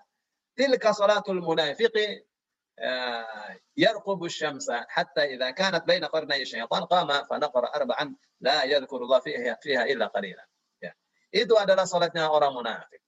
"Tilka 0.52 0.92
salatul 0.92 1.40
munafiqi 1.40 2.28
eh, 2.78 3.52
yarqubu 3.74 4.28
syamsa 4.30 4.86
hatta 4.86 5.26
idza 5.26 5.50
kanat 5.56 5.82
baina 5.88 6.12
qarnay 6.12 6.44
syaitan 6.44 6.86
qama 6.86 7.26
fa 7.26 7.40
naqara 7.40 7.72
arba'an 7.72 8.14
la 8.44 8.68
yadhkurullah 8.68 9.24
fiha 9.24 9.56
fiha 9.64 9.88
illa 9.88 10.12
qalila." 10.12 10.44
Ya. 10.76 10.92
Itu 11.32 11.56
adalah 11.56 11.88
salatnya 11.88 12.28
orang 12.28 12.52
munafik. 12.52 13.00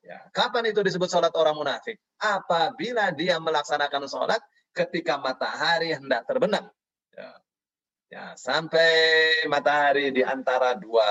Ya. 0.00 0.22
Kapan 0.32 0.70
itu 0.70 0.80
disebut 0.80 1.10
salat 1.10 1.34
orang 1.36 1.58
munafik? 1.58 1.98
Apabila 2.16 3.12
dia 3.12 3.36
melaksanakan 3.42 4.06
salat 4.08 4.40
ketika 4.72 5.18
matahari 5.18 5.92
hendak 5.92 6.24
terbenam. 6.24 6.70
Ya. 7.14 7.30
Ya, 8.10 8.24
sampai 8.34 8.90
matahari 9.46 10.10
di 10.10 10.26
antara 10.26 10.74
dua 10.74 11.06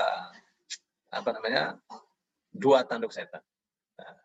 apa 1.07 1.29
namanya? 1.31 1.79
dua 2.51 2.83
tanduk 2.83 3.13
setan. 3.15 3.39
Nah, 3.95 4.19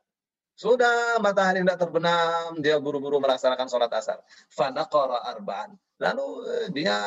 sudah 0.59 1.23
matahari 1.23 1.63
hendak 1.63 1.79
terbenam, 1.79 2.59
dia 2.59 2.83
buru-buru 2.83 3.23
melaksanakan 3.23 3.71
sholat 3.71 3.93
asar. 3.95 4.19
Fanaqara 4.51 5.23
arba'an. 5.23 5.77
Lalu 6.03 6.27
eh, 6.51 6.69
dia 6.75 6.99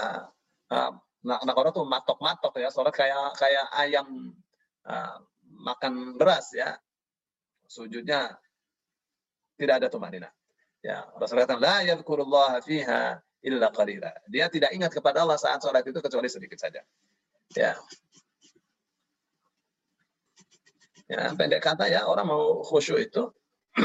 uh, 0.72 0.92
nakora 1.26 1.76
tuh 1.76 1.84
matok-matok 1.84 2.64
ya, 2.64 2.72
sholat 2.72 2.96
kayak 2.96 3.36
kayak 3.36 3.68
ayam 3.76 4.32
ah, 4.88 5.20
makan 5.44 6.16
beras 6.16 6.56
ya. 6.56 6.80
Sujudnya 7.68 8.40
tidak 9.60 9.84
ada 9.84 9.88
tumanina. 9.92 10.32
Ya, 10.80 11.04
Rasulullah 11.20 11.50
kata, 11.50 11.60
la 11.60 11.78
yadhkurullah 11.84 12.64
fiha 12.64 13.20
illa 13.46 13.70
qalila. 13.70 14.10
Dia 14.26 14.50
tidak 14.50 14.74
ingat 14.74 14.92
kepada 14.94 15.22
Allah 15.22 15.38
saat 15.38 15.62
sholat 15.62 15.86
itu 15.86 16.00
kecuali 16.02 16.30
sedikit 16.30 16.58
saja. 16.58 16.82
Ya. 17.54 17.78
Ya, 21.08 21.32
pendek 21.32 21.64
kata 21.64 21.88
ya 21.88 22.04
orang 22.04 22.28
mau 22.28 22.60
khusyuk 22.68 23.00
itu 23.00 23.32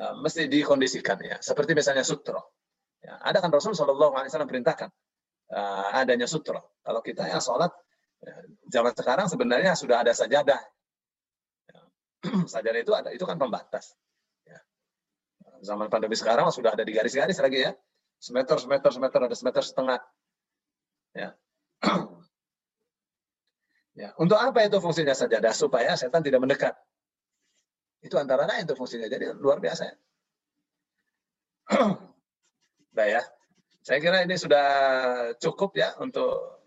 eh, 0.00 0.14
mesti 0.18 0.50
dikondisikan 0.50 1.18
ya. 1.22 1.36
Seperti 1.38 1.76
misalnya 1.76 2.02
sutro. 2.02 2.50
Ya, 2.98 3.22
ada 3.22 3.38
kan 3.38 3.54
Rasul 3.54 3.78
Shallallahu 3.78 4.18
Alaihi 4.18 4.34
Wasallam 4.34 4.50
perintahkan 4.50 4.90
eh, 5.54 5.98
adanya 6.02 6.26
sutro. 6.26 6.82
Kalau 6.82 6.98
kita 6.98 7.30
ya 7.30 7.38
sholat 7.38 7.70
ya, 8.18 8.34
zaman 8.74 8.92
sekarang 8.98 9.26
sebenarnya 9.30 9.78
sudah 9.78 10.02
ada 10.02 10.10
sajadah. 10.10 10.58
Ya, 11.70 11.80
sajadah 12.58 12.80
itu 12.82 12.92
ada 12.96 13.14
itu 13.14 13.22
kan 13.22 13.38
pembatas. 13.38 13.94
Ya. 15.56 15.72
Zaman 15.72 15.88
pandemi 15.88 16.16
sekarang 16.16 16.52
sudah 16.52 16.76
ada 16.76 16.84
di 16.84 16.92
garis-garis 16.92 17.40
lagi 17.40 17.64
ya. 17.64 17.72
Semeter, 18.20 18.56
semeter, 18.60 18.90
semeter, 18.92 19.20
ada 19.24 19.36
semeter 19.36 19.64
setengah. 19.64 20.00
Ya. 21.16 21.32
Ya, 23.96 24.12
untuk 24.20 24.36
apa 24.36 24.60
itu 24.60 24.76
fungsinya 24.76 25.16
sajadah? 25.16 25.56
Supaya 25.56 25.96
setan 25.96 26.20
tidak 26.20 26.44
mendekat. 26.44 26.76
Itu 28.04 28.20
antara 28.20 28.44
lain 28.44 28.68
itu 28.68 28.76
fungsinya. 28.76 29.08
Jadi 29.08 29.32
luar 29.40 29.56
biasa. 29.56 29.88
Nah 32.96 33.04
ya, 33.04 33.20
saya 33.84 34.00
kira 34.00 34.24
ini 34.24 34.40
sudah 34.40 34.66
cukup 35.36 35.76
ya 35.76 35.92
untuk 36.00 36.64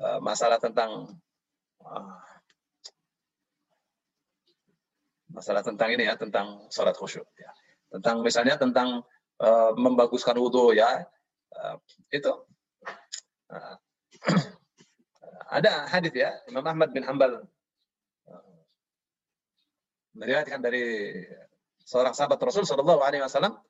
uh, 0.00 0.20
masalah 0.24 0.56
tentang 0.56 1.12
uh, 1.84 2.16
masalah 5.28 5.60
tentang 5.60 5.92
ini 5.92 6.08
ya, 6.08 6.16
tentang 6.16 6.64
sholat 6.72 6.96
khusyuk. 6.96 7.28
Ya. 7.36 7.52
Tentang 7.96 8.20
misalnya 8.20 8.60
tentang 8.60 9.02
uh, 9.40 9.72
membaguskan 9.72 10.36
wudhu 10.36 10.76
ya, 10.76 11.04
uh, 11.56 11.76
itu 12.12 12.32
uh, 13.52 13.76
ada 15.56 15.88
hadis 15.88 16.12
ya 16.12 16.36
Imam 16.50 16.66
Ahmad 16.66 16.92
bin 16.92 17.06
Hambal 17.06 17.46
meriwayatkan 20.16 20.60
dari 20.64 21.12
seorang 21.84 22.16
sahabat 22.16 22.40
Rasul 22.40 22.64
Shallallahu 22.64 23.04
Alaihi 23.04 23.22
Wasallam 23.22 23.60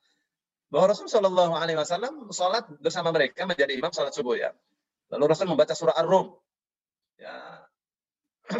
bahwa 0.70 0.86
Rasul 0.94 1.10
Shallallahu 1.10 1.52
Alaihi 1.58 1.78
Wasallam 1.78 2.30
sholat 2.30 2.70
bersama 2.78 3.10
mereka 3.10 3.44
menjadi 3.44 3.74
imam 3.74 3.90
sholat 3.90 4.14
subuh 4.14 4.38
ya. 4.38 4.54
Lalu 5.10 5.24
Rasul 5.30 5.46
membaca 5.46 5.74
surah 5.74 5.94
Ar-Rum. 5.94 6.34
Ya. 7.18 7.66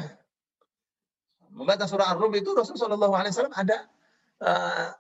membaca 1.59 1.87
surah 1.87 2.15
Ar-Rum 2.15 2.35
itu 2.37 2.51
Rasul 2.55 2.79
Shallallahu 2.79 3.15
Alaihi 3.15 3.33
Wasallam 3.35 3.57
ada 3.57 3.77
uh, 4.43 4.91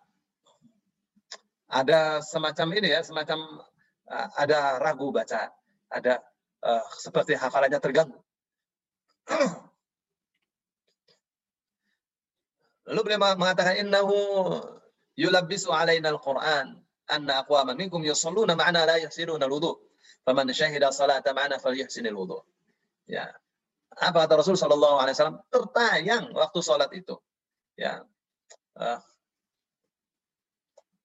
ada 1.66 2.22
semacam 2.22 2.78
ini 2.78 2.94
ya, 2.94 3.02
semacam 3.02 3.62
uh, 4.06 4.28
ada 4.38 4.78
ragu 4.78 5.10
baca, 5.10 5.50
ada 5.90 6.22
uh, 6.62 6.84
seperti 6.98 7.34
hafalannya 7.34 7.80
terganggu. 7.82 8.18
Lalu 12.86 13.00
beliau 13.02 13.34
mengatakan 13.34 13.82
innahu 13.82 14.14
yulabbisu 15.18 15.74
alaina 15.74 16.14
al-Qur'an 16.14 16.78
anna 17.10 17.42
aqwaman 17.42 17.74
minkum 17.74 17.98
yusalluna 18.06 18.54
ma'ana 18.54 18.86
la 18.86 19.02
yuhsinuna 19.02 19.42
al-wudu. 19.42 19.74
Faman 20.22 20.46
syahida 20.54 20.94
salata 20.94 21.34
ma'ana 21.34 21.58
falyuhsin 21.58 22.06
al-wudu. 22.06 22.46
Ya. 23.10 23.26
Apa 23.96 24.26
kata 24.26 24.38
Rasul 24.38 24.54
sallallahu 24.54 25.02
alaihi 25.02 25.18
wasallam? 25.18 25.38
Tertayang 25.50 26.30
waktu 26.30 26.58
salat 26.62 26.90
itu. 26.94 27.18
Ya. 27.74 28.06
Uh, 28.78 29.02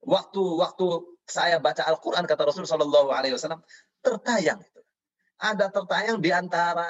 waktu 0.05 0.41
waktu 0.57 0.85
saya 1.25 1.61
baca 1.61 1.85
Al-Qur'an 1.87 2.27
kata 2.27 2.43
Rasul 2.43 2.65
sallallahu 2.67 3.13
alaihi 3.13 3.37
wasallam 3.37 3.61
tertayang 4.01 4.59
ada 5.41 5.73
tertayang 5.73 6.21
di 6.21 6.29
antara 6.29 6.85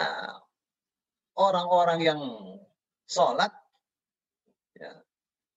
orang-orang 1.39 1.99
yang 2.03 2.20
sholat, 3.07 3.51
ya, 4.76 4.91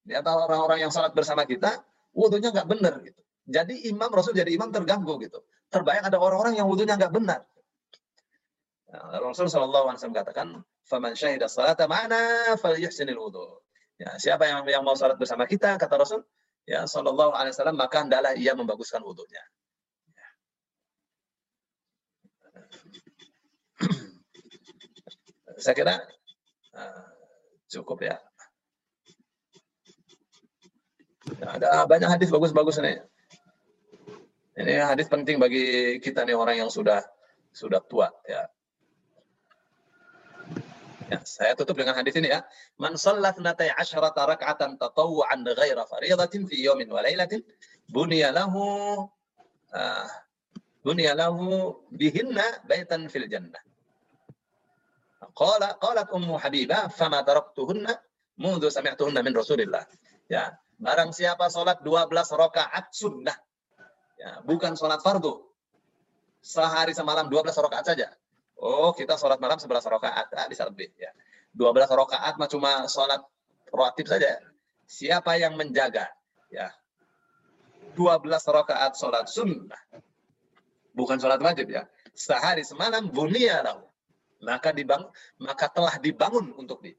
di 0.07 0.15
antara 0.15 0.47
orang-orang 0.47 0.87
yang 0.87 0.93
sholat 0.95 1.11
bersama 1.11 1.43
kita, 1.43 1.83
wudhunya 2.15 2.55
nggak 2.55 2.69
benar 2.71 3.03
gitu. 3.03 3.19
Jadi 3.45 3.91
imam 3.91 4.09
Rasul 4.09 4.33
jadi 4.39 4.55
imam 4.55 4.71
terganggu 4.71 5.19
gitu. 5.21 5.43
Terbayang 5.69 6.07
ada 6.07 6.23
orang-orang 6.23 6.55
yang 6.55 6.71
wudhunya 6.71 6.95
nggak 6.95 7.13
benar. 7.13 7.43
Ya, 8.89 9.19
Rasul 9.19 9.51
Shallallahu 9.51 9.91
Alaihi 9.91 9.99
Wasallam 9.99 10.19
katakan, 10.23 10.47
"Faman 10.87 11.19
syahidah 11.19 11.51
salata 11.51 11.91
mana 11.91 12.55
falyuhsinil 12.57 13.19
wudhu." 13.19 13.59
Ya, 13.99 14.15
siapa 14.23 14.47
yang 14.47 14.63
yang 14.71 14.87
mau 14.87 14.95
sholat 14.95 15.19
bersama 15.19 15.51
kita, 15.51 15.77
kata 15.77 15.99
Rasul, 15.99 16.23
ya 16.65 16.85
Shallallahu 16.89 17.33
Alaihi 17.37 17.53
Wasallam, 17.57 17.77
maka 17.77 18.05
hendaklah 18.05 18.33
ia 18.37 18.53
membaguskan 18.57 19.05
wudhunya. 19.05 19.45
Saya 25.55 25.75
kira 25.79 25.95
uh, 26.75 27.07
cukup 27.71 28.03
ya. 28.03 28.19
Nah, 31.41 31.57
ada 31.57 31.89
banyak 31.89 32.11
hadis 32.11 32.29
bagus-bagus 32.29 32.83
nih. 32.83 33.01
Ini 34.55 34.87
hadis 34.87 35.11
penting 35.11 35.43
bagi 35.43 35.99
kita 35.99 36.23
nih 36.23 36.37
orang 36.39 36.67
yang 36.67 36.71
sudah 36.71 37.03
sudah 37.51 37.83
tua 37.83 38.11
ya. 38.27 38.47
Ya, 41.05 41.21
saya 41.29 41.53
tutup 41.53 41.77
dengan 41.77 41.93
hadis 41.93 42.17
ini 42.17 42.33
ya. 42.33 42.41
Man 42.81 42.97
sallat 42.97 43.37
natai 43.37 43.69
asyrata 43.77 44.25
rak'atan 44.25 44.81
tatawu'an 44.81 45.45
ghaira 45.45 45.85
faridatin 45.85 46.49
fi 46.49 46.65
yawmin 46.65 46.89
wa 46.89 47.05
laylatin 47.05 47.45
buniya 47.93 48.33
lahu 48.33 49.05
uh, 49.77 50.07
buniya 50.81 51.13
lahu 51.13 51.77
bihinna 51.93 52.65
baitan 52.65 53.13
fil 53.13 53.29
jannah. 53.29 53.61
Qala 55.35 55.77
qalat 55.77 56.09
Ummu 56.15 56.41
Habibah 56.41 56.89
fama 56.89 57.21
taraktuhunna 57.21 57.93
mundu 58.41 58.73
sami'tuhunna 58.73 59.21
min 59.21 59.35
Rasulillah. 59.37 59.85
Ya, 60.31 60.57
barang 60.81 61.13
siapa 61.13 61.53
salat 61.53 61.85
12 61.85 62.09
rakaat 62.13 62.97
sunnah. 62.97 63.37
Ya, 64.17 64.41
bukan 64.47 64.73
salat 64.79 65.05
fardu. 65.05 65.43
Sehari 66.41 66.97
semalam 66.97 67.29
12 67.29 67.53
rakaat 67.61 67.93
saja. 67.93 68.09
Oh, 68.59 68.95
kita 68.95 69.19
salat 69.19 69.43
malam 69.43 69.59
11 69.59 69.83
rakaat, 69.83 70.27
ah, 70.35 70.47
bisa 70.47 70.65
lebih 70.65 70.89
ya. 70.95 71.11
12 71.55 71.91
rakaat 71.91 72.35
mah 72.39 72.49
cuma 72.51 72.87
salat 72.91 73.23
rawatib 73.71 74.07
saja. 74.07 74.39
Siapa 74.85 75.39
yang 75.41 75.57
menjaga 75.57 76.07
ya 76.53 76.71
12 77.95 78.27
rakaat 78.29 78.99
salat 78.99 79.27
sunnah. 79.31 79.83
Bukan 80.95 81.19
salat 81.19 81.43
wajib 81.43 81.71
ya. 81.71 81.87
Sehari 82.15 82.63
semalam 82.63 83.11
bunia 83.11 83.63
lahu 83.63 83.83
maka 84.45 84.71
dibangun 84.77 85.09
maka 85.41 85.67
telah 85.73 85.97
dibangun 85.99 86.53
untuk 86.55 86.85
dia. 86.85 86.99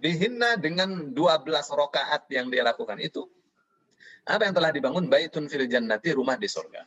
Dihinna 0.00 0.56
dengan 0.56 1.12
12 1.12 1.76
rokaat 1.76 2.24
yang 2.32 2.48
dia 2.48 2.64
lakukan 2.64 2.96
itu, 2.96 3.28
apa 4.24 4.48
yang 4.48 4.56
telah 4.56 4.72
dibangun? 4.72 5.12
Baitun 5.12 5.44
fil 5.44 5.68
jannati, 5.68 6.16
rumah 6.16 6.40
di 6.40 6.48
surga. 6.48 6.80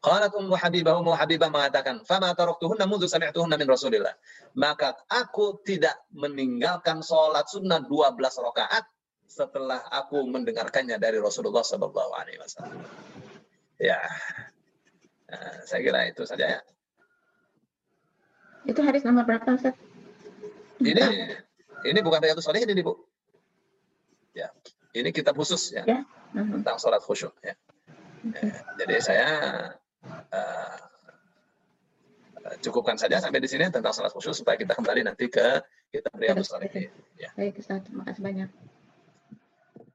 Qalat 0.00 0.32
Ummu 0.32 0.56
Habibah, 0.56 0.96
Ummu 0.96 1.12
Habibah 1.12 1.52
mengatakan, 1.52 2.00
"Fama 2.08 2.32
taraktuhunna 2.32 2.88
mundu 2.88 3.04
sami'tuhunna 3.04 3.60
min 3.60 3.68
Rasulillah." 3.68 4.16
Maka 4.56 4.96
aku 5.12 5.60
tidak 5.60 5.92
meninggalkan 6.16 7.04
sholat 7.04 7.44
sunnah 7.52 7.84
12 7.84 8.40
rakaat 8.40 8.88
setelah 9.28 9.84
aku 9.92 10.24
mendengarkannya 10.24 10.96
dari 10.96 11.20
Rasulullah 11.20 11.60
sallallahu 11.60 12.16
alaihi 12.16 12.40
wasallam. 12.40 12.80
Ya. 13.76 14.00
Nah, 15.28 15.62
saya 15.68 15.80
kira 15.84 16.00
itu 16.08 16.24
saja 16.24 16.58
ya. 16.58 16.60
Itu 18.64 18.80
hadis 18.80 19.04
nomor 19.04 19.28
berapa, 19.28 19.46
Ustaz? 19.52 19.76
Ini 20.80 21.04
ini 21.84 21.98
bukan 22.00 22.20
Riyadhus 22.24 22.44
Shalihin 22.48 22.72
ini, 22.72 22.80
Bu. 22.80 22.96
Ya. 24.32 24.48
Ini 24.96 25.12
kitab 25.14 25.36
khusus 25.38 25.70
ya, 25.76 25.84
Ya. 25.86 26.02
Mhm. 26.34 26.60
tentang 26.60 26.80
sholat 26.80 27.04
khusyuk 27.04 27.36
ya. 27.44 27.54
Ya, 28.20 28.52
Jadi 28.76 28.94
saya 29.00 29.28
uh, 30.08 30.78
cukupkan 32.64 32.96
saja 32.96 33.20
sampai 33.20 33.40
di 33.40 33.48
sini 33.48 33.68
tentang 33.68 33.92
sholat 33.92 34.10
khusyuk 34.10 34.34
supaya 34.34 34.56
kita 34.56 34.72
kembali 34.74 35.06
nanti 35.06 35.28
ke 35.28 35.60
kitab 35.92 36.14
Riyadhus 36.16 36.50
Shalihin. 36.50 36.90
Ya. 37.18 37.30
Baik, 37.36 37.60
Ustaz. 37.60 37.84
Terima 37.84 38.02
kasih 38.08 38.22
banyak. 38.24 38.48